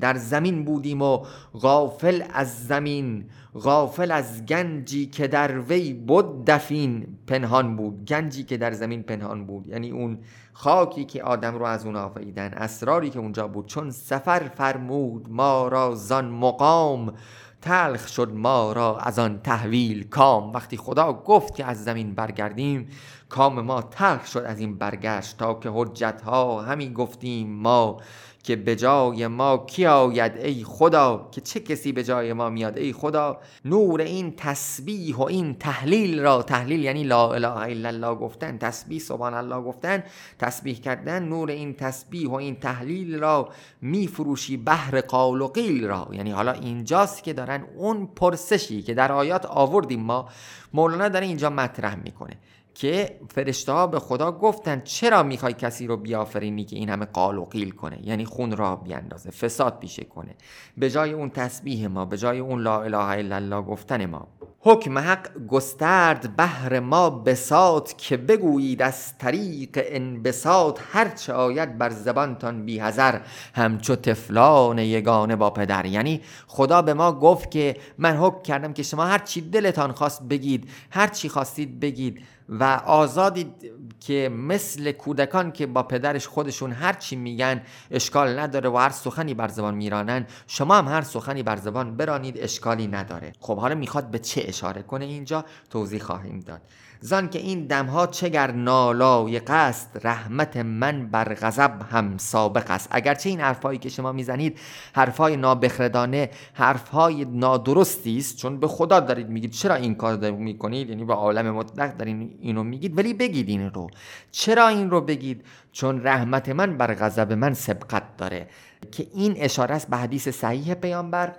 در 0.00 0.16
زمین 0.16 0.64
بودیم 0.64 1.02
و 1.02 1.24
غافل 1.54 2.22
از 2.32 2.66
زمین 2.66 3.24
غافل 3.54 4.10
از 4.10 4.46
گنجی 4.46 5.06
که 5.06 5.28
در 5.28 5.60
وی 5.60 5.92
بود 5.92 6.44
دفین 6.44 7.18
پنهان 7.26 7.76
بود. 7.76 8.04
گنجی 8.04 8.42
که 8.42 8.56
در 8.56 8.72
زمین 8.72 9.02
پنهان 9.02 9.46
بود. 9.46 9.66
یعنی 9.66 9.90
اون 9.90 10.18
خاکی 10.52 11.04
که 11.04 11.22
آدم 11.22 11.54
رو 11.54 11.64
از 11.64 11.86
اون 11.86 11.96
آفریدن 11.96 12.48
اسراری 12.48 13.10
که 13.10 13.18
اونجا 13.18 13.48
بود. 13.48 13.66
چون 13.66 13.90
سفر 13.90 14.50
فرمود 14.54 15.26
ما 15.30 15.68
را 15.68 15.94
زان 15.94 16.28
مقام. 16.28 17.14
تلخ 17.62 18.08
شد 18.08 18.32
ما 18.34 18.72
را 18.72 18.98
از 18.98 19.18
آن 19.18 19.40
تحویل 19.42 20.08
کام. 20.08 20.52
وقتی 20.52 20.76
خدا 20.76 21.12
گفت 21.12 21.54
که 21.54 21.64
از 21.64 21.84
زمین 21.84 22.14
برگردیم 22.14 22.88
کام 23.28 23.60
ما 23.60 23.82
تلخ 23.82 24.26
شد 24.26 24.44
از 24.46 24.60
این 24.60 24.78
برگشت. 24.78 25.36
تا 25.38 25.54
که 25.54 25.70
حجت 25.74 26.22
ها 26.22 26.62
همین 26.62 26.92
گفتیم 26.92 27.50
ما 27.50 28.00
که 28.44 28.56
به 28.56 28.76
جای 28.76 29.26
ما 29.26 29.64
کی 29.66 29.86
آید 29.86 30.36
ای 30.36 30.64
خدا؟ 30.64 31.28
که 31.32 31.40
چه 31.40 31.60
کسی 31.60 31.92
به 31.92 32.04
جای 32.04 32.32
ما 32.32 32.50
میاد 32.50 32.78
ای 32.78 32.92
خدا؟ 32.92 33.40
نور 33.64 34.00
این 34.00 34.34
تسبیح 34.36 35.16
و 35.16 35.22
این 35.22 35.54
تحلیل 35.54 36.20
را 36.20 36.42
تحلیل 36.42 36.84
یعنی 36.84 37.04
لا 37.04 37.32
اله 37.32 37.56
الا 37.56 37.88
الله 37.88 38.14
گفتن 38.14 38.58
تسبیح 38.58 38.98
سبحان 38.98 39.34
الله 39.34 39.60
گفتن 39.60 40.02
تسبیح 40.38 40.80
کردن 40.80 41.22
نور 41.22 41.50
این 41.50 41.74
تسبیح 41.74 42.28
و 42.28 42.34
این 42.34 42.56
تحلیل 42.56 43.18
را 43.18 43.48
میفروشی 43.82 44.56
بهر 44.56 45.00
قال 45.00 45.40
و 45.40 45.48
قیل 45.48 45.84
را. 45.86 46.08
یعنی 46.12 46.30
حالا 46.30 46.52
اینجاست 46.52 47.24
که 47.24 47.32
دارن 47.32 47.64
اون 47.76 48.08
پرسشی 48.16 48.82
که 48.82 48.94
در 48.94 49.12
آیات 49.12 49.46
آوردیم 49.46 50.00
ما 50.00 50.28
مولانا 50.72 51.08
داره 51.08 51.26
اینجا 51.26 51.50
مطرح 51.50 51.94
می‌کنه. 51.94 52.36
که 52.74 53.20
فرشته 53.34 53.86
به 53.86 53.98
خدا 53.98 54.32
گفتن 54.32 54.80
چرا 54.80 55.22
می‌خوای 55.22 55.52
کسی 55.52 55.86
رو 55.86 55.96
بیافرینی 55.96 56.64
که 56.64 56.76
این 56.76 56.88
همه 56.88 57.04
قال 57.04 57.38
و 57.38 57.44
قیل 57.44 57.70
کنه؟ 57.70 57.98
یعنی 58.02 58.24
خون 58.24 58.56
را 58.56 58.76
بیاندازه 58.76 59.30
فساد 59.30 59.78
پیشه 59.78 60.04
کنه. 60.04 60.34
به 60.76 60.90
جای 60.90 61.12
اون 61.12 61.30
تسبیح 61.30 61.86
ما 61.86 62.04
به 62.04 62.18
جای 62.18 62.38
اون 62.38 62.62
لا 62.62 62.82
اله 62.82 62.98
الا 62.98 63.36
الله 63.36 63.62
گفتن 63.62 64.06
ما 64.06 64.28
حکم 64.66 64.98
حق 64.98 65.46
گسترد 65.48 66.36
بهر 66.36 66.80
ما 66.80 67.10
بسات 67.10 67.94
که 67.98 68.16
بگویید 68.16 68.82
از 68.82 69.18
طریق 69.18 69.70
انبساط 69.74 70.80
هرچه 70.92 71.32
آید 71.32 71.78
بر 71.78 71.90
زبانتان 71.90 72.64
بی 72.64 72.78
هزر 72.78 73.20
همچو 73.54 73.96
تفلان 73.96 74.78
یگانه 74.78 75.36
با 75.36 75.50
پدر. 75.50 75.86
یعنی 75.86 76.20
خدا 76.46 76.82
به 76.82 76.94
ما 76.94 77.12
گفت 77.12 77.50
که 77.50 77.76
من 77.98 78.16
حکم 78.16 78.42
کردم 78.42 78.72
که 78.72 78.82
شما 78.82 79.04
هر 79.04 79.18
چی 79.18 79.40
دلتان 79.40 79.92
خواست 79.92 80.22
بگید 80.22 80.70
هر 80.90 81.06
چی 81.06 81.28
خواستید 81.28 81.80
بگید. 81.80 82.22
و 82.48 82.64
آزادی 82.86 83.54
که 84.00 84.28
مثل 84.28 84.92
کودکان 84.92 85.52
که 85.52 85.66
با 85.66 85.82
پدرش 85.82 86.26
خودشون 86.26 86.72
هر 86.72 86.92
چی 86.92 87.16
میگن 87.16 87.62
اشکال 87.90 88.38
نداره 88.38 88.70
و 88.70 88.76
هر 88.76 88.90
سخنی 88.90 89.34
بر 89.34 89.48
زبان 89.48 89.74
میرانن 89.74 90.26
شما 90.46 90.74
هم 90.74 90.88
هر 90.88 91.02
سخنی 91.02 91.42
بر 91.42 91.56
زبان 91.56 91.96
برانید 91.96 92.38
اشکالی 92.38 92.86
نداره. 92.86 93.32
خب 93.40 93.58
حالا 93.58 93.74
می‌خواد 93.74 94.10
به 94.10 94.18
چه 94.18 94.42
اشاره 94.44 94.82
کنه 94.82 95.04
اینجا؟ 95.04 95.44
توضیح 95.70 96.00
خواهیم 96.00 96.40
داد. 96.40 96.60
زان 97.00 97.28
که 97.28 97.38
این 97.38 97.66
دمها 97.66 98.06
چگر 98.06 98.52
نالای 98.52 99.38
قصد 99.38 100.06
رحمت 100.06 100.56
من 100.56 101.06
بر 101.06 101.34
غضب 101.34 101.82
هم 101.90 102.18
سابق 102.18 102.70
است. 102.70 102.88
اگرچه 102.90 103.28
این 103.28 103.40
حرفهایی 103.40 103.78
که 103.78 103.88
شما 103.88 104.12
می‌زنید 104.12 104.58
حرفهای 104.92 105.36
نابخردانه 105.36 106.30
حرفهای 106.52 107.24
نادرستی 107.24 108.18
است 108.18 108.36
چون 108.36 108.60
به 108.60 108.68
خدا 108.68 109.00
دارید 109.00 109.28
میگید 109.28 109.50
چرا 109.50 109.74
این 109.74 109.94
کار 109.94 110.30
می‌کنید؟ 110.30 110.88
یعنی 110.88 111.04
به 111.04 111.14
عالم 111.14 111.50
مطلق 111.50 111.96
دارین 111.96 112.33
اینو 112.40 112.62
میگید 112.62 112.98
ولی 112.98 113.14
بگید 113.14 113.48
این 113.48 113.70
رو. 113.70 113.86
چرا 114.30 114.68
این 114.68 114.90
رو 114.90 115.00
بگید؟ 115.00 115.44
چون 115.72 116.02
رحمت 116.06 116.48
من 116.48 116.76
بر 116.76 116.94
غضب 116.94 117.32
من 117.32 117.54
سبقت 117.54 118.16
داره. 118.16 118.48
که 118.92 119.06
این 119.14 119.34
اشاره 119.36 119.74
است 119.74 119.90
به 119.90 119.96
حدیث 119.96 120.28
صحیح 120.28 120.74
پیامبر 120.74 121.32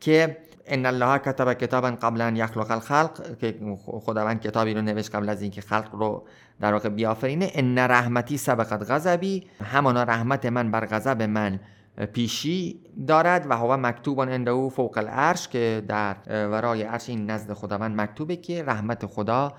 که 0.00 0.36
ان 0.66 0.86
الله 0.86 1.18
کتب 1.18 1.52
کتابا 1.52 1.90
قبل 1.90 2.20
ان 2.20 2.36
یخلق 2.36 2.70
الخلق 2.70 3.38
که 3.38 3.54
خداوند 3.86 4.40
کتابی 4.40 4.74
رو 4.74 4.82
نوشت 4.82 5.14
قبل 5.14 5.28
از 5.28 5.42
اینکه 5.42 5.60
خلق 5.60 5.94
رو 5.94 6.26
در 6.60 6.72
واقع 6.72 6.88
بیافرینه. 6.88 7.50
ان 7.54 7.78
رحمتی 7.78 8.38
سبقت 8.38 8.90
غضبی 8.90 9.46
همانا 9.64 10.02
رحمت 10.02 10.46
من 10.46 10.70
بر 10.70 10.86
غضب 10.86 11.22
من 11.22 11.60
پیشی 12.06 12.80
دارد 13.06 13.50
و 13.50 13.56
هوا 13.56 13.76
مکتوبان 13.76 14.28
عنده 14.28 14.68
فوق 14.68 14.98
العرش 14.98 15.48
که 15.48 15.82
در 15.88 16.16
ورای 16.28 16.82
عرش 16.82 17.08
این 17.08 17.30
نزد 17.30 17.52
خداوند 17.52 18.00
مکتوبه 18.00 18.36
که 18.36 18.64
رحمت 18.64 19.06
خدا 19.06 19.54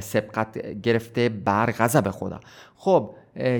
سبقت 0.00 0.58
گرفته 0.82 1.28
بر 1.28 1.70
غضب 1.70 2.10
خدا. 2.10 2.40
خب 2.76 3.14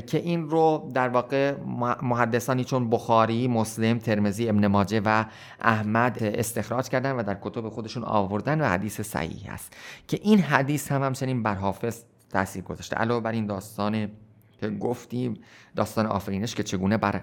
که 0.06 0.18
این 0.18 0.50
رو 0.50 0.90
در 0.94 1.08
واقع 1.08 1.54
محدثانی 2.02 2.64
چون 2.64 2.90
بخاری، 2.90 3.48
مسلم، 3.48 3.98
ترمزی، 3.98 4.48
ابن 4.48 4.66
ماجه 4.66 5.00
و 5.04 5.24
احمد 5.60 6.22
استخراج 6.22 6.88
کردن 6.88 7.12
و 7.12 7.22
در 7.22 7.38
کتب 7.42 7.68
خودشون 7.68 8.04
آوردن 8.04 8.60
و 8.60 8.64
حدیث 8.64 9.00
صحیح 9.00 9.52
است 9.52 9.76
که 10.08 10.18
این 10.22 10.38
حدیث 10.38 10.92
هم 10.92 11.02
همچنین 11.02 11.42
بر 11.42 11.54
حافظ 11.54 12.02
تاثیر 12.30 12.62
گذاشته. 12.62 12.96
علاوه 12.96 13.22
بر 13.22 13.32
این 13.32 13.46
داستان 13.46 14.10
که 14.60 14.68
گفتیم 14.70 15.40
داستان 15.76 16.06
آفرینش 16.06 16.54
که 16.54 16.62
چگونه 16.62 16.96
بر 16.96 17.20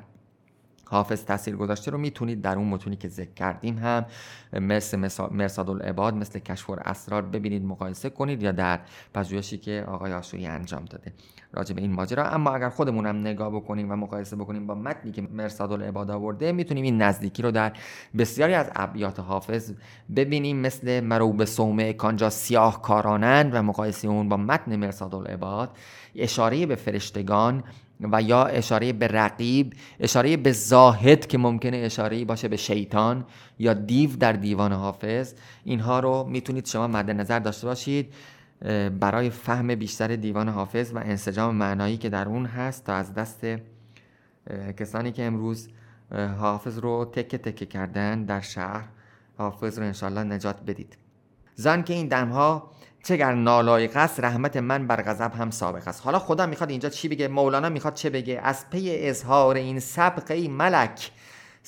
حافظ 0.86 1.26
تاثیر 1.26 1.56
گذاشته 1.56 1.91
رو 1.91 1.98
می‌تونید 1.98 2.41
در 2.41 2.58
اون 2.58 2.67
متونی 2.67 2.95
که 2.95 3.08
ذکر 3.08 3.34
کردیم 3.34 3.78
هم 3.78 4.06
مثل 4.54 5.10
مرساد 5.32 5.69
العباد 5.69 6.13
مثل 6.13 6.39
کشف 6.39 6.69
اسرار 6.69 7.21
ببینید 7.21 7.65
مقایسه 7.65 8.10
کنید 8.10 8.43
یا 8.43 8.52
در 8.52 8.80
پژوهشی 9.13 9.58
که 9.58 9.86
آقای 9.88 10.13
آشوری 10.13 10.45
انجام 10.45 10.86
داده. 10.86 11.13
راجع 11.54 11.76
به 11.76 11.82
این 11.82 11.93
ماجرا 11.93 12.26
اما 12.30 12.56
اگر 12.56 12.69
خودمونم 12.69 13.17
نگاه 13.17 13.56
بکنیم 13.56 13.91
و 13.91 13.95
مقایسه 13.95 14.36
بکنیم 14.36 14.67
با 14.67 14.76
متنی 14.76 15.12
که 15.12 15.21
مرساد 15.21 15.71
العباد 15.71 16.12
آورده 16.12 16.52
می‌تونیم 16.52 16.84
این 16.84 17.02
نزدیکی 17.02 17.41
رو 17.41 17.52
در 17.52 17.74
بسیاری 18.17 18.54
از 18.54 18.71
ابیات 18.76 19.19
حافظ 19.19 19.74
ببینیم 20.15 20.58
مثل 20.58 21.00
مروب 21.00 21.45
سومه 21.45 21.93
کانجا 21.93 22.30
سیاه 22.30 22.82
کارانند 22.82 23.56
و 23.56 23.62
مقایسه 23.62 24.08
اون 24.08 24.30
با 24.30 24.38
متن 24.38 24.76
مرساد 24.76 25.15
العباد 25.15 25.78
اشاره 26.15 26.65
به 26.65 26.76
فرشتگان 26.76 27.63
و 27.99 28.21
یا 28.21 28.45
اشاره 28.45 28.93
به 28.93 29.08
رقیب 29.08 29.73
اشاره 29.99 30.38
به 30.38 30.51
زاهد 30.51 31.27
که 31.27 31.38
ممکنه 31.38 31.77
اشاره 31.77 32.25
باشه 32.25 32.47
به 32.47 32.58
شیطان 32.58 33.25
یا 33.60 33.73
دیو 33.73 34.15
در 34.15 34.31
دیوان 34.31 34.73
حافظ. 34.73 35.34
اینها 35.63 35.99
رو 35.99 36.23
می‌تونید 36.23 36.65
شما 36.65 36.88
مد 36.88 37.12
نظر 37.12 37.39
داشته 37.39 37.67
باشید 37.67 38.13
برای 38.99 39.29
فهم 39.29 39.75
بیشتر 39.75 40.15
دیوان 40.15 40.49
حافظ 40.49 40.91
و 40.93 40.97
انسجام 40.97 41.55
معنایی 41.55 41.97
که 41.97 42.10
در 42.10 42.27
اون 42.27 42.45
هست 42.45 42.84
تا 42.86 42.93
از 42.93 43.13
دست 43.13 43.45
کسانی 44.77 45.12
که 45.12 45.23
امروز 45.23 45.69
حافظ 46.39 46.79
رو 46.79 47.05
تکه 47.05 47.38
تکه 47.38 47.65
کردن 47.65 48.25
در 48.25 48.41
شهر 48.41 48.88
حافظ 49.38 49.79
رو 49.79 49.86
انشالله 49.86 50.23
نجات 50.23 50.62
بدید. 50.67 50.97
زن 51.55 51.83
که 51.83 51.93
این 51.93 52.07
دمها 52.07 52.71
چگر 53.03 53.33
نالایق 53.33 53.97
است 53.97 54.19
رحمت 54.19 54.57
من 54.57 54.87
بر 54.87 55.01
غضب 55.01 55.31
هم 55.33 55.51
سابق 55.51 55.87
است. 55.87 56.01
حالا 56.03 56.19
خدا 56.19 56.45
می‌خواد 56.45 56.69
اینجا 56.69 56.89
چی 56.89 57.07
بگه؟ 57.07 57.27
مولانا 57.27 57.69
می‌خواد 57.69 57.93
چه 57.93 58.09
بگه؟ 58.09 58.39
از 58.43 58.69
پی 58.69 58.95
اظهار 59.07 59.55
این 59.55 59.79
سبق 59.79 60.31
ای 60.31 60.47
ملک 60.47 61.11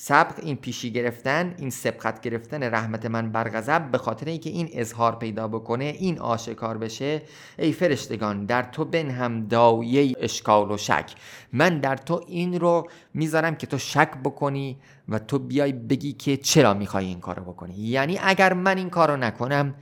سبق 0.00 0.34
این 0.42 0.56
پیشی 0.56 0.90
گرفتن 0.90 1.54
این 1.58 1.70
سبقت 1.70 2.20
گرفتن 2.20 2.62
رحمت 2.62 3.06
من 3.06 3.32
بر 3.32 3.48
غضب 3.48 3.90
به 3.90 3.98
خاطر 3.98 4.26
اینکه 4.26 4.50
این 4.50 4.68
اظهار 4.72 5.16
پیدا 5.16 5.48
بکنه 5.48 5.84
این 5.84 6.18
آشکار 6.18 6.78
بشه 6.78 7.22
ای 7.58 7.72
فرشتگان 7.72 8.44
در 8.44 8.62
تو 8.62 8.84
بن 8.84 9.10
هم 9.10 9.46
دایه 9.46 10.14
اشکال 10.20 10.70
و 10.70 10.76
شک. 10.76 11.14
من 11.52 11.80
در 11.80 11.96
تو 11.96 12.24
این 12.28 12.60
رو 12.60 12.88
می‌ذارم 13.14 13.56
که 13.56 13.66
تو 13.66 13.78
شک 13.78 14.10
بکنی 14.24 14.76
و 15.08 15.18
تو 15.18 15.38
بیای 15.38 15.72
بگی 15.72 16.12
که 16.12 16.36
چرا 16.36 16.74
می‌خوای 16.74 17.04
این 17.04 17.20
کارو 17.20 17.42
بکنی. 17.42 17.74
یعنی 17.74 18.18
اگر 18.22 18.52
من 18.52 18.78
این 18.78 18.90
کارو 18.90 19.16
نکنم 19.16 19.74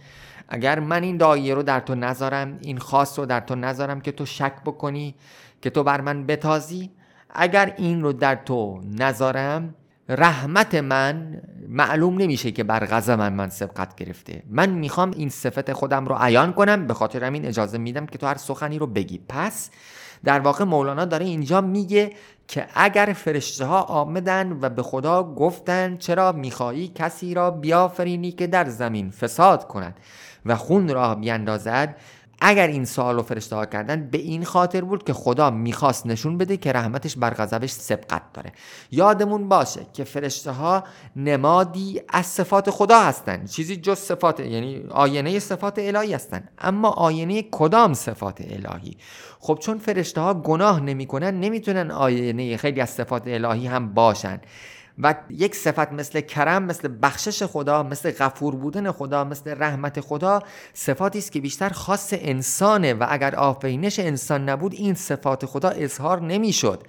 اگر 0.48 0.81
من 0.81 1.02
این 1.02 1.16
دایه 1.16 1.55
رو 1.55 1.62
در 1.62 1.81
تو 1.81 1.94
نذارم 1.94 2.59
این 2.62 2.79
خاص 2.79 3.18
رو 3.18 3.26
در 3.26 3.40
تو 3.40 3.55
نذارم 3.55 4.00
که 4.00 4.12
تو 4.12 4.26
شک 4.26 4.55
بکنی 4.64 5.14
که 5.62 5.70
تو 5.70 5.83
بر 5.83 6.00
من 6.00 6.26
بتازی 6.26 6.90
اگر 7.31 7.74
این 7.76 8.02
رو 8.02 8.12
در 8.12 8.35
تو 8.35 8.81
نذارم 8.98 9.74
رحمت 10.08 10.74
من 10.74 11.42
معلوم 11.68 12.18
نمیشه 12.18 12.50
که 12.50 12.64
بر 12.64 12.86
غضب 12.86 13.12
من 13.12 13.32
من 13.32 13.48
سبقت 13.48 13.94
گرفته. 13.94 14.42
من 14.50 14.70
می‌خوام 14.70 15.10
این 15.10 15.28
صفت 15.28 15.72
خودم 15.72 16.06
رو 16.06 16.16
عیان 16.20 16.52
کنم 16.52 16.86
به 16.86 16.94
خاطر 16.94 17.24
همین 17.24 17.46
اجازه 17.46 17.78
میدم 17.78 18.06
که 18.06 18.18
تو 18.18 18.26
هر 18.26 18.36
سخنی 18.36 18.78
رو 18.78 18.86
بگی. 18.86 19.20
پس 19.28 19.70
در 20.24 20.40
واقع 20.40 20.64
مولانا 20.64 21.04
داره 21.04 21.26
اینجا 21.26 21.60
میگه 21.60 22.12
که 22.48 22.66
اگر 22.74 23.12
فرشته 23.16 23.64
ها 23.64 23.82
آمدن 23.82 24.58
و 24.60 24.68
به 24.68 24.82
خدا 24.82 25.34
گفتن 25.34 25.96
چرا 25.96 26.32
میخوایی 26.32 26.92
کسی 26.94 27.34
را 27.34 27.50
بیافرینی 27.50 28.32
که 28.32 28.46
در 28.46 28.64
زمین 28.64 29.10
فساد 29.10 29.68
کند 29.68 30.00
و 30.46 30.56
خون 30.56 30.88
را 30.88 31.14
بیندازد 31.14 31.96
اگر 32.40 32.66
این 32.66 32.85
سوال 32.85 33.14
رو 33.16 33.22
فرشته 33.22 33.57
ها 33.57 33.66
کردن 33.66 34.11
به 34.11 34.18
این 34.18 34.44
خاطر 34.44 34.81
بود 34.81 35.05
که 35.05 35.12
خدا 35.12 35.51
می‌خواست 35.51 36.07
نشون 36.07 36.38
بده 36.38 36.57
که 36.57 36.72
رحمتش 36.72 37.16
بر 37.16 37.31
غضبش 37.31 37.70
سبقت 37.70 38.22
داره. 38.35 38.53
یادمون 38.90 39.49
باشه 39.49 39.87
که 39.92 40.05
فرشته 40.05 40.51
ها 40.51 40.85
نمادی 41.16 42.01
از 42.09 42.27
صفات 42.27 42.70
خدا 42.70 43.01
هستن. 43.01 43.44
چیزی 43.44 43.77
جز 43.77 43.99
صفات 43.99 44.40
یعنی 44.40 44.85
آینه 44.90 45.38
صفات 45.38 45.79
الهی 45.79 46.14
هستن. 46.14 46.49
اما 46.59 46.90
آینه 46.90 47.42
کدام 47.42 47.94
صفات 47.94 48.40
الهی؟ 48.40 48.96
خب 49.40 49.59
چون 49.62 49.79
فرشته 49.79 50.20
ها 50.20 50.35
گناه 50.35 50.81
نمی‌کنن 50.81 51.40
نمی‌تونن 51.40 51.90
آینه 51.90 52.57
خیلی 52.57 52.81
از 52.81 52.90
صفات 52.90 53.22
الهی 53.27 53.66
هم 53.66 53.94
باشن. 53.94 54.40
و 54.98 55.14
یک 55.30 55.54
صفت 55.54 55.92
مثل 55.92 56.20
کرم 56.20 56.62
مثل 56.62 56.88
بخشش 57.02 57.42
خدا 57.42 57.82
مثل 57.82 58.11
غفور 58.11 58.56
بودن 58.56 58.92
خدا 58.92 59.24
مثل 59.24 59.54
رحمت 59.59 60.00
خدا 60.00 60.40
صفاتی 60.74 61.18
است 61.18 61.32
که 61.32 61.40
بیشتر 61.40 61.68
خاص 61.68 62.14
انسانه 62.16 62.94
و 62.94 63.06
اگر 63.09 63.35
آفرینش 63.35 63.98
انسان 63.98 64.48
نبود 64.48 64.74
این 64.74 64.94
صفات 64.94 65.46
خدا 65.46 65.68
اظهار 65.68 66.20
نمی‌شد. 66.20 66.82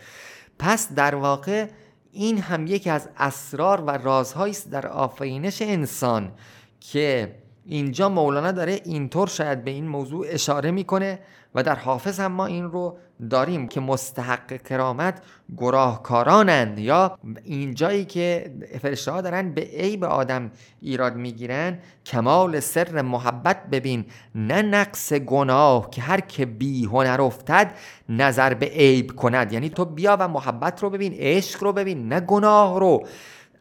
پس 0.59 0.93
در 0.93 1.15
واقع 1.15 1.67
این 2.11 2.41
هم 2.41 2.67
یکی 2.67 2.89
از 2.89 3.09
اسرار 3.17 3.81
و 3.81 3.89
رازهایی 3.89 4.51
است 4.51 4.71
در 4.71 4.87
آفرینش 4.87 5.61
انسان 5.61 6.31
که 6.79 7.35
اینجا 7.65 8.09
مولانا 8.09 8.51
داره 8.51 8.81
اینطور 8.85 9.27
شاید 9.27 9.63
به 9.63 9.71
این 9.71 9.87
موضوع 9.87 10.25
اشاره 10.29 10.71
می‌کنه. 10.71 11.19
و 11.57 11.63
در 11.63 11.75
حافظ 11.75 12.19
هم 12.19 12.31
ما 12.31 12.45
این 12.45 12.63
رو 12.63 12.97
داریم 13.29 13.67
که 13.67 13.79
مستحق 13.79 14.63
کرامت 14.63 15.21
گراهکارانند 15.57 16.79
یا 16.79 17.17
این 17.43 17.73
جایی 17.73 18.05
که 18.05 18.51
فرشته 18.81 19.11
ها 19.11 19.21
دارن 19.21 19.51
به 19.51 19.61
عیب 19.61 20.03
آدم 20.03 20.51
ایراد 20.81 21.15
می‌گیرن 21.15 21.79
کمال 22.05 22.59
سر 22.59 23.01
محبت 23.01 23.67
ببین. 23.71 24.05
نه 24.35 24.61
نقص 24.61 25.13
گناه 25.13 25.89
که 25.89 26.01
هر 26.01 26.19
که 26.19 26.45
بی 26.45 26.85
هنر 26.85 27.21
افتد 27.21 27.73
نظر 28.09 28.53
به 28.53 28.65
عیب 28.65 29.15
کند. 29.15 29.53
یعنی 29.53 29.69
تو 29.69 29.85
بیا 29.85 30.17
و 30.19 30.27
محبت 30.27 30.83
رو 30.83 30.89
ببین 30.89 31.13
عشق 31.13 31.63
رو 31.63 31.73
ببین 31.73 32.09
نه 32.09 32.19
گناه 32.19 32.79
رو. 32.79 33.07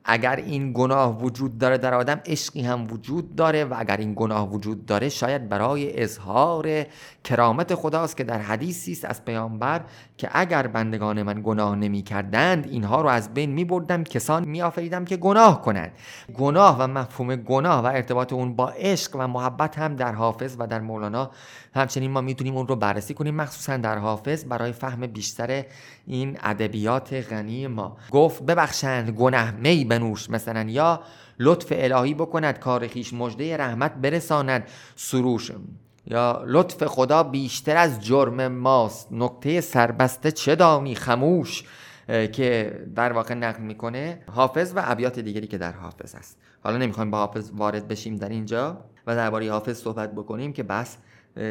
اگر 0.09 0.37
این 0.37 0.73
گناه 0.73 1.19
وجود 1.21 1.59
داره 1.59 1.79
در 1.79 1.95
آدم 1.95 2.21
عشقی 2.27 2.63
هم 2.63 2.87
وجود 2.91 3.37
داره 3.37 3.65
و 3.65 3.75
اگر 3.79 3.97
این 3.97 4.13
گناه 4.17 4.51
وجود 4.53 4.87
داره 4.87 5.09
شاید 5.09 5.49
برای 5.49 6.03
اظهار 6.03 6.87
کرامت 7.25 7.75
خداست 7.75 8.17
که 8.17 8.25
در 8.25 8.39
حدیثی 8.39 8.93
است 8.93 9.05
از 9.05 9.25
پیامبر 9.25 9.81
که 10.19 10.29
اگر 10.33 10.67
بندگان 10.67 11.23
من 11.23 11.41
گناه 11.45 11.77
نمی 11.77 12.03
کردند 12.03 12.67
اینها 12.67 13.01
رو 13.01 13.09
از 13.09 13.35
بین 13.35 13.51
می 13.51 13.65
بردم 13.65 14.05
کسان 14.05 14.45
می 14.45 14.63
آفریدم 14.63 15.05
که 15.05 15.17
گناه 15.17 15.63
کنند. 15.63 15.93
گناه 16.35 16.77
و 16.79 16.87
مفهوم 16.87 17.37
گناه 17.37 17.83
و 17.83 17.87
ارتباط 17.87 18.33
اون 18.33 18.57
با 18.57 18.69
عشق 18.69 19.17
و 19.17 19.29
محبت 19.29 19.79
هم 19.79 19.97
در 19.97 20.13
حافظ 20.13 20.57
و 20.59 20.67
در 20.67 20.81
مولانا 20.81 21.31
همچنین 21.77 22.11
ما 22.11 22.21
می‌تونیم 22.21 22.57
اون 22.57 22.69
رو 22.69 22.77
بررسی 22.77 23.15
کنیم 23.15 23.35
مخصوصا 23.35 23.77
در 23.77 23.99
حافظ 23.99 24.45
برای 24.45 24.73
فهم 24.73 25.07
بیشتر 25.07 25.65
این 26.07 26.39
ادبیات 26.43 27.13
غنی 27.13 27.67
ما. 27.67 27.97
گفت 28.11 28.43
ببخشند 28.43 29.11
گناه 29.11 29.51
می 29.51 29.85
بنوش 29.85 30.31
مثلا 30.31 30.63
یا 30.63 31.01
لطف 31.39 31.67
الهی 31.71 32.15
بکند 32.15 32.59
کار 32.59 32.87
خیش 32.87 33.13
مجده 33.13 33.57
رحمت 33.57 33.95
برساند 33.95 34.69
سروش. 34.97 35.51
یا 36.07 36.43
لطف 36.47 36.85
خدا 36.85 37.23
بیشتر 37.23 37.77
از 37.77 38.05
جرم 38.05 38.49
ماست 38.49 39.09
نکته 39.13 39.61
سربسته 39.61 40.33
چه 40.33 40.55
دانی 40.55 40.95
خموش؟ 40.95 41.65
که 42.33 42.79
در 42.95 43.13
واقع 43.13 43.35
نقل 43.35 43.63
می‌کنه 43.63 44.23
حافظ 44.33 44.73
و 44.77 44.83
ابیات 44.85 45.19
دیگری 45.19 45.47
که 45.47 45.59
در 45.59 45.73
حافظ 45.73 46.15
است. 46.15 46.39
حالا 46.65 46.77
نمی‌خوایم 46.77 47.11
با 47.11 47.19
حافظ 47.19 47.51
وارد 47.55 47.89
بشیم 47.89 48.17
در 48.17 48.29
اینجا 48.29 48.85
و 49.07 49.15
درباره 49.15 49.51
حافظ 49.51 49.79
صحبت 49.79 50.13
بکنیم 50.13 50.53
که 50.53 50.63
بس 50.63 50.97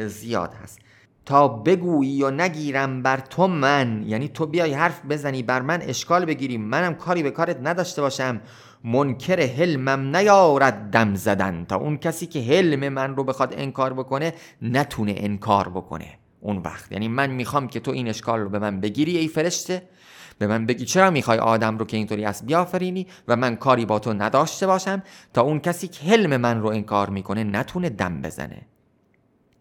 زیاد 0.06 0.54
هست. 0.62 0.78
تا 1.24 1.48
بگویی 1.48 2.22
و 2.22 2.30
نگیرم 2.30 3.02
بر 3.02 3.16
تو 3.16 3.46
من 3.46 4.04
یعنی 4.06 4.28
تو 4.28 4.46
بیای 4.46 4.74
حرف 4.74 5.00
بزنی 5.04 5.42
بر 5.42 5.62
من 5.62 5.82
اشکال 5.82 6.24
بگیری 6.24 6.58
منم 6.58 6.94
کاری 6.94 7.22
به 7.22 7.30
کارت 7.30 7.58
نداشته 7.62 8.02
باشم. 8.02 8.40
منکر 8.84 9.40
حلمم 9.40 10.16
نیارد 10.16 10.90
دم 10.90 11.14
زدن. 11.14 11.64
تا 11.64 11.76
اون 11.76 11.96
کسی 11.96 12.26
که 12.26 12.40
حلم 12.42 12.88
من 12.88 13.16
رو 13.16 13.24
بخواد 13.24 13.54
انکار 13.56 13.92
بکنه 13.92 14.34
نتونه 14.62 15.14
انکار 15.16 15.68
بکنه 15.68 16.06
اون 16.40 16.56
وقت. 16.56 16.92
یعنی 16.92 17.08
من 17.08 17.30
می‌خوام 17.30 17.68
که 17.68 17.80
تو 17.80 17.90
این 17.90 18.08
اشکال 18.08 18.40
رو 18.40 18.48
به 18.48 18.58
من 18.58 18.80
بگیری 18.80 19.16
ای 19.16 19.28
فرشته. 19.28 19.82
به 20.38 20.46
من 20.46 20.66
بگی 20.66 20.84
چرا 20.84 21.10
می‌خوای 21.10 21.38
آدم 21.38 21.78
رو 21.78 21.84
که 21.84 21.96
اینطوری 21.96 22.24
است 22.24 22.46
بیافرینی 22.46 23.06
و 23.28 23.36
من 23.36 23.56
کاری 23.56 23.86
با 23.86 23.98
تو 23.98 24.12
نداشته 24.12 24.66
باشم؟ 24.66 25.02
تا 25.34 25.42
اون 25.42 25.60
کسی 25.60 25.88
که 25.88 26.04
حلم 26.04 26.36
من 26.36 26.60
رو 26.60 26.68
انکار 26.68 27.10
می‌کنه 27.10 27.44
نتونه 27.44 27.88
دم 27.88 28.22
بزنه. 28.22 28.62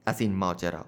از 0.05 0.21
این 0.21 0.35
ماجرا. 0.35 0.85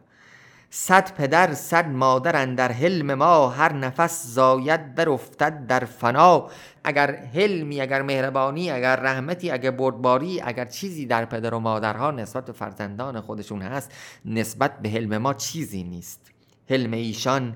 صد 0.70 1.14
پدر 1.14 1.54
صد 1.54 1.88
مادر 1.88 2.46
در 2.46 2.72
حلم 2.72 3.14
ما 3.14 3.50
هر 3.50 3.74
نفس 3.74 4.28
زاید 4.28 4.96
برافتد 4.96 5.68
در 5.68 5.86
فنا. 5.86 6.50
اگر 6.84 7.16
حلمی 7.16 7.82
اگر 7.82 8.02
مهربانی 8.02 8.72
اگر 8.72 8.96
رحمتی 8.96 9.52
اگر 9.52 9.72
بردباری 9.72 10.42
اگر 10.42 10.66
چیزی 10.66 11.06
در 11.06 11.26
پدر 11.26 11.54
و 11.54 11.60
مادرها 11.60 12.12
نسبت 12.12 12.46
به 12.46 12.52
فرزندان 12.52 13.22
خودشون 13.22 13.62
هست 13.62 13.92
نسبت 14.26 14.80
به 14.80 14.90
حلم 14.90 15.18
ما 15.18 15.34
چیزی 15.34 15.84
نیست. 15.84 16.32
حلم 16.70 16.92
ایشان 16.92 17.56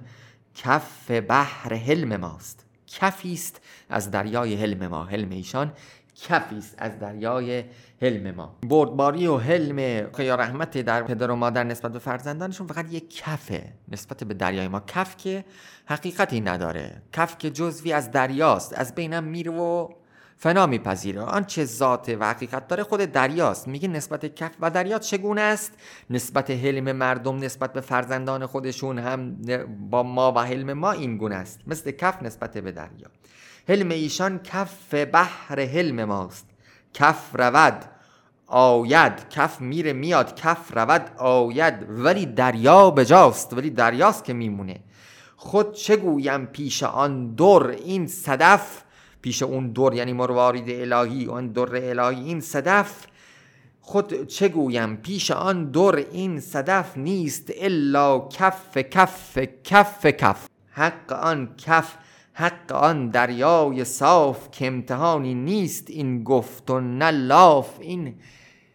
کف 0.56 1.12
بحر 1.12 1.74
حلم 1.74 2.15
ماست. 2.15 2.65
کفی 2.88 3.34
است 3.34 3.62
از 3.89 4.12
دریای 4.12 4.56
حلم 4.56 4.88
ما. 4.88 5.04
حلم 5.04 5.30
ایشان 5.30 5.74
کفی 6.15 6.58
است 6.58 6.76
از 6.78 7.00
دریای 7.00 7.63
حلم 8.02 8.36
ما. 8.36 8.58
بردباری 8.69 9.28
و 9.28 9.38
حلم 9.38 9.80
یا 10.19 10.36
رحمت 10.36 10.78
در 10.78 11.04
پدر 11.04 11.32
و 11.32 11.36
مادر 11.36 11.63
نسبت 11.63 11.91
به 11.91 12.00
فرزندانشون 12.00 12.67
فقط 12.67 12.93
یک 12.93 13.15
کفه 13.15 13.74
نسبت 13.88 14.24
به 14.24 14.34
دریای 14.34 14.67
ما. 14.67 14.80
کف 14.80 15.17
که 15.17 15.45
حقیقتی 15.86 16.41
نداره. 16.41 17.02
کف 17.13 17.38
که 17.38 17.50
جزوی 17.50 17.93
از 17.93 18.12
دریاست 18.12 18.74
از 18.78 18.95
بینم 18.95 19.24
میره 19.24 19.52
و 19.52 19.89
فنا 20.38 20.65
میپذیره. 20.65 21.21
آنچه 21.21 21.65
ذات 21.65 22.15
و 22.19 22.30
حقیقت 22.30 22.67
داره 22.67 22.84
خود 22.84 23.00
دریاست. 23.00 23.67
میگه 23.67 23.88
نسبت 23.88 24.36
کف 24.36 24.52
و 24.60 24.69
دریا 24.69 25.00
چگونه 25.00 25.41
است؟ 25.41 25.74
نسبت 26.10 26.52
حلم 26.52 26.91
مردم 26.91 27.38
نسبت 27.38 27.74
به 27.74 27.82
فرزندان 27.82 28.45
خودشون 28.45 29.00
هم 29.00 29.38
با 29.89 30.04
ما 30.04 30.32
و 30.32 30.39
حلم 30.39 30.74
ما 30.74 30.91
این 30.91 31.17
گونه 31.17 31.36
است. 31.36 31.60
مثل 31.67 31.91
کف 31.91 32.24
نسبت 32.24 32.58
به 32.58 32.71
دریا. 32.71 33.08
حلم 33.67 33.89
ایشان 33.89 34.39
کف 34.39 34.93
بحر 34.93 35.60
حلم 35.60 36.04
ماست. 36.04 36.45
کف 36.93 37.36
رود 37.36 37.86
آید. 38.47 39.30
کف 39.30 39.62
میره 39.62 39.93
میاد 39.93 40.36
کف 40.36 40.78
رود 40.78 41.12
آید. 41.17 41.74
ولی 41.89 42.26
دریا 42.26 42.91
بجاست 42.91 43.54
ولی 43.54 43.69
دریاست 43.69 44.24
که 44.24 44.34
میمونه. 44.34 44.80
خود 45.36 45.74
چه 45.74 45.95
گویم 45.95 46.45
پیش 46.45 46.84
آن 46.84 47.36
در؟ 47.36 47.67
این 47.67 48.08
صدف. 48.08 48.84
پیش 49.21 49.43
اون 49.43 49.71
در 49.71 49.93
یعنی 49.93 50.13
مروارید 50.13 50.93
الهی 50.93 51.26
اون 51.26 51.47
در 51.47 52.00
الهی 52.00 52.24
این 52.24 52.41
صدف. 52.41 53.06
خود 53.82 54.28
چه 54.28 54.47
گویم 54.47 54.95
پیش 54.95 55.32
آن 55.32 55.71
در؟ 55.71 55.95
این 56.12 56.39
صدف 56.39 56.97
نیست 56.97 57.52
الا 57.56 58.19
کف 58.19 58.78
کف 58.78 59.38
کف 59.63 60.06
کف. 60.06 60.47
حق 60.71 61.13
آن 61.13 61.56
کف 61.58 61.97
حق 62.34 62.72
آن 62.72 63.10
دریای 63.10 63.86
صاف 63.86 64.52
که 64.52 64.67
امتحانی 64.67 65.34
نیست 65.34 65.89
این 65.89 66.24
گفت 66.24 66.70
و 66.70 66.80
نه 66.80 67.12
این 67.80 68.15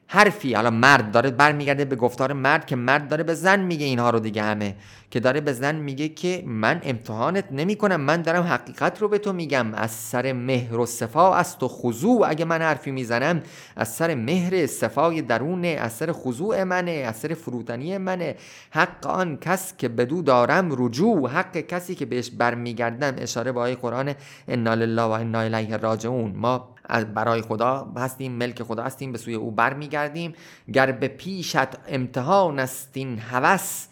حرفی. 0.09 0.55
حالا 0.55 0.71
مرد 0.71 1.11
داره 1.11 1.31
برمیگرده 1.31 1.85
به 1.85 1.97
گفتار 1.97 2.33
مرد 2.33 2.66
که 2.66 2.77
مرد 2.77 3.09
داره 3.09 3.25
به 3.25 3.35
زن 3.35 3.61
میگه 3.61 3.87
اینها 3.87 4.11
رو 4.11 4.21
دیگه 4.21 4.42
همه 4.42 4.75
که 5.11 5.21
داره 5.21 5.40
به 5.40 5.53
زن 5.53 5.75
میگه 5.75 6.09
که 6.09 6.42
من 6.47 6.81
امتحانت 6.85 7.45
نمی 7.51 7.77
کنم 7.77 8.01
من 8.01 8.23
دارم 8.23 8.42
حقیقت 8.42 9.03
رو 9.03 9.09
به 9.09 9.19
تو 9.19 9.33
میگم. 9.33 9.75
از 9.75 9.90
سر 9.90 10.33
مهر 10.33 10.77
و 10.77 10.87
صفا 10.87 11.35
از 11.35 11.59
تو 11.59 11.69
خضوع 11.69 12.29
اگه 12.29 12.45
من 12.45 12.62
حرفی 12.62 12.90
می‌زنم 12.90 13.42
از 13.77 13.88
سر 13.95 14.14
مهر 14.14 14.66
صفای 14.66 15.23
درونه 15.23 15.69
از 15.69 15.92
سر 15.92 16.12
خضوع 16.12 16.64
منه 16.64 16.90
از 16.90 17.16
سر 17.16 17.35
فروتنی 17.35 17.99
منه. 17.99 18.35
حق 18.71 19.07
آن 19.07 19.37
کس 19.37 19.77
که 19.77 19.88
بدو 19.88 20.23
دارم 20.23 20.69
رجوع 20.85 21.29
حق 21.29 21.57
کسی 21.57 21.95
که 21.95 22.07
بهش 22.07 22.31
برمیگردم 22.31 23.14
اشاره 23.19 23.53
به 23.53 23.61
آیه 23.61 23.75
قرآن 23.75 24.14
انا 24.49 24.75
لله 24.75 25.03
و 25.03 25.11
انا 25.11 25.40
الیه 25.40 25.77
راجعون. 25.77 26.33
ما 26.37 26.75
برای 27.14 27.42
خدا 27.42 27.92
هستیم 27.96 28.33
ملک 28.33 28.62
خدا 28.62 28.83
هستیم 28.83 29.12
به 29.12 29.18
سوی 29.18 29.35
او 29.35 29.51
برمیگردیم. 29.51 30.35
گر 30.72 30.92
به 30.92 31.09
پیشت 31.09 31.88
امتحان 31.88 32.59
است 32.59 32.90
این 32.94 33.18
هوس 33.18 33.87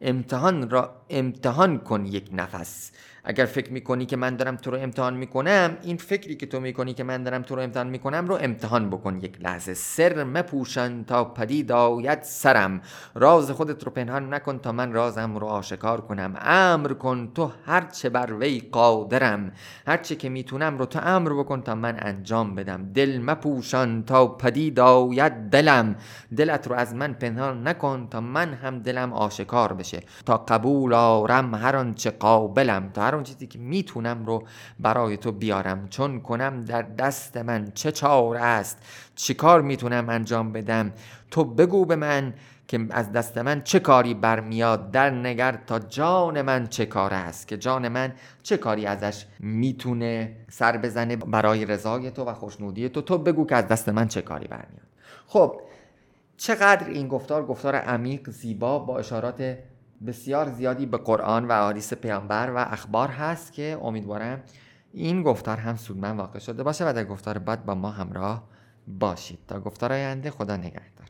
امتحان 0.00 0.70
را 0.70 0.94
امتحان 1.10 1.78
کن 1.78 2.06
یک 2.06 2.28
نفس. 2.32 2.92
اگر 3.24 3.44
فکر 3.44 3.72
می‌کنی 3.72 4.06
که 4.06 4.16
من 4.16 4.36
دارم 4.36 4.56
تو 4.56 4.70
رو 4.70 4.78
امتحان 4.78 5.14
می‌کنم 5.14 5.76
این 5.82 5.96
فکری 5.96 6.36
که 6.36 6.46
تو 6.46 6.60
می‌کنی 6.60 6.94
که 6.94 7.04
من 7.04 7.22
دارم 7.22 7.42
تو 7.42 7.56
رو 7.56 7.62
امتحان 7.62 7.88
می‌کنم 7.88 8.26
رو 8.26 8.38
امتحان 8.40 8.90
بکن. 8.90 9.16
یک 9.16 9.40
لحظه 9.40 9.74
سر 9.74 10.24
مپوشن 10.24 11.04
تا 11.04 11.24
پدید 11.24 11.72
آید 11.72 12.22
سرم. 12.22 12.80
راز 13.14 13.50
خودت 13.50 13.84
رو 13.84 13.90
پنهان 13.90 14.34
نکن 14.34 14.58
تا 14.58 14.72
من 14.72 14.92
رازم 14.92 15.36
رو 15.36 15.46
آشکار 15.46 16.00
کنم. 16.00 16.34
امر 16.40 16.92
کن 16.92 17.32
تو 17.34 17.50
هرچه 17.66 18.08
بر 18.08 18.32
وی 18.32 18.60
قادرم. 18.72 19.52
هرچه 19.86 20.16
که 20.16 20.28
می‌تونم 20.28 20.78
رو 20.78 20.86
تو 20.86 20.98
امر 21.02 21.32
بکن 21.32 21.62
تا 21.62 21.74
من 21.74 21.96
انجام 21.98 22.54
بدم. 22.54 22.92
دل 22.92 23.20
مپوشان 23.22 24.02
تا 24.02 24.26
پدید 24.26 24.80
آید 24.80 25.32
دلم. 25.32 25.96
دلت 26.36 26.66
رو 26.68 26.74
از 26.74 26.94
من 26.94 27.12
پنهان 27.12 27.68
نکن 27.68 28.08
تا 28.10 28.20
من 28.20 28.54
هم 28.54 28.78
دلم 28.78 29.12
آشکار 29.12 29.72
بشه. 29.72 30.00
تا 30.26 30.36
قبول 30.36 30.92
آرم 30.92 31.54
هر 31.54 31.76
آنچه 31.76 32.10
قابلم. 32.10 32.90
تا 32.94 33.09
هر 33.10 33.14
اون 33.14 33.24
چیزی 33.24 33.46
که 33.46 33.58
می‌تونم 33.58 34.26
رو 34.26 34.42
برای 34.80 35.16
تو 35.16 35.32
بیارم 35.32 35.88
چون 35.88 36.20
کنم 36.20 36.64
در 36.64 36.82
دست 36.82 37.36
من 37.36 37.72
چه 37.74 37.92
چار 37.92 38.36
است 38.36 38.78
چیکار 39.14 39.62
می‌تونم 39.62 40.08
انجام 40.08 40.52
بدم. 40.52 40.92
تو 41.30 41.44
بگو 41.44 41.84
به 41.84 41.96
من 41.96 42.34
که 42.68 42.86
از 42.90 43.12
دست 43.12 43.38
من 43.38 43.62
چه 43.62 43.80
کاری 43.80 44.14
برمیاد. 44.14 44.90
در 44.90 45.10
نگر 45.10 45.58
تا 45.66 45.78
جان 45.78 46.42
من 46.42 46.66
چه 46.66 46.86
کار 46.86 47.14
است 47.14 47.48
که 47.48 47.56
جان 47.56 47.88
من 47.88 48.12
چه 48.42 48.56
کاری 48.56 48.86
ازش 48.86 49.26
می‌تونه 49.40 50.36
سر 50.50 50.76
بزنه 50.76 51.16
برای 51.16 51.64
رضای 51.64 52.10
تو 52.10 52.24
و 52.24 52.34
خوشنودی 52.34 52.88
تو. 52.88 53.02
تو 53.02 53.18
بگو 53.18 53.46
که 53.46 53.56
از 53.56 53.68
دست 53.68 53.88
من 53.88 54.08
چه 54.08 54.22
کاری 54.22 54.46
برمیاد. 54.46 54.86
خب 55.26 55.60
چقدر 56.36 56.88
این 56.88 57.08
گفتار 57.08 57.46
گفتار 57.46 57.76
عمیق 57.76 58.30
زیبا 58.30 58.78
با 58.78 58.98
اشارات 58.98 59.58
بسیار 60.06 60.50
زیادی 60.50 60.86
به 60.86 60.96
قرآن 60.96 61.44
و 61.44 61.52
احادیث 61.52 61.94
پیامبر 61.94 62.50
و 62.50 62.58
اخبار 62.58 63.08
هست 63.08 63.52
که 63.52 63.78
امیدوارم 63.82 64.42
این 64.92 65.22
گفتار 65.22 65.56
هم 65.56 65.76
سودمند 65.76 66.18
واقع 66.18 66.38
شده 66.38 66.62
باشه 66.62 66.90
و 66.90 66.92
در 66.92 67.04
گفتار 67.04 67.38
بعد 67.38 67.64
با 67.64 67.74
ما 67.74 67.90
همراه 67.90 68.48
باشید. 68.88 69.38
تا 69.48 69.60
گفتار 69.60 69.92
آینده 69.92 70.30
خدا 70.30 70.56
نگهدار. 70.56 71.09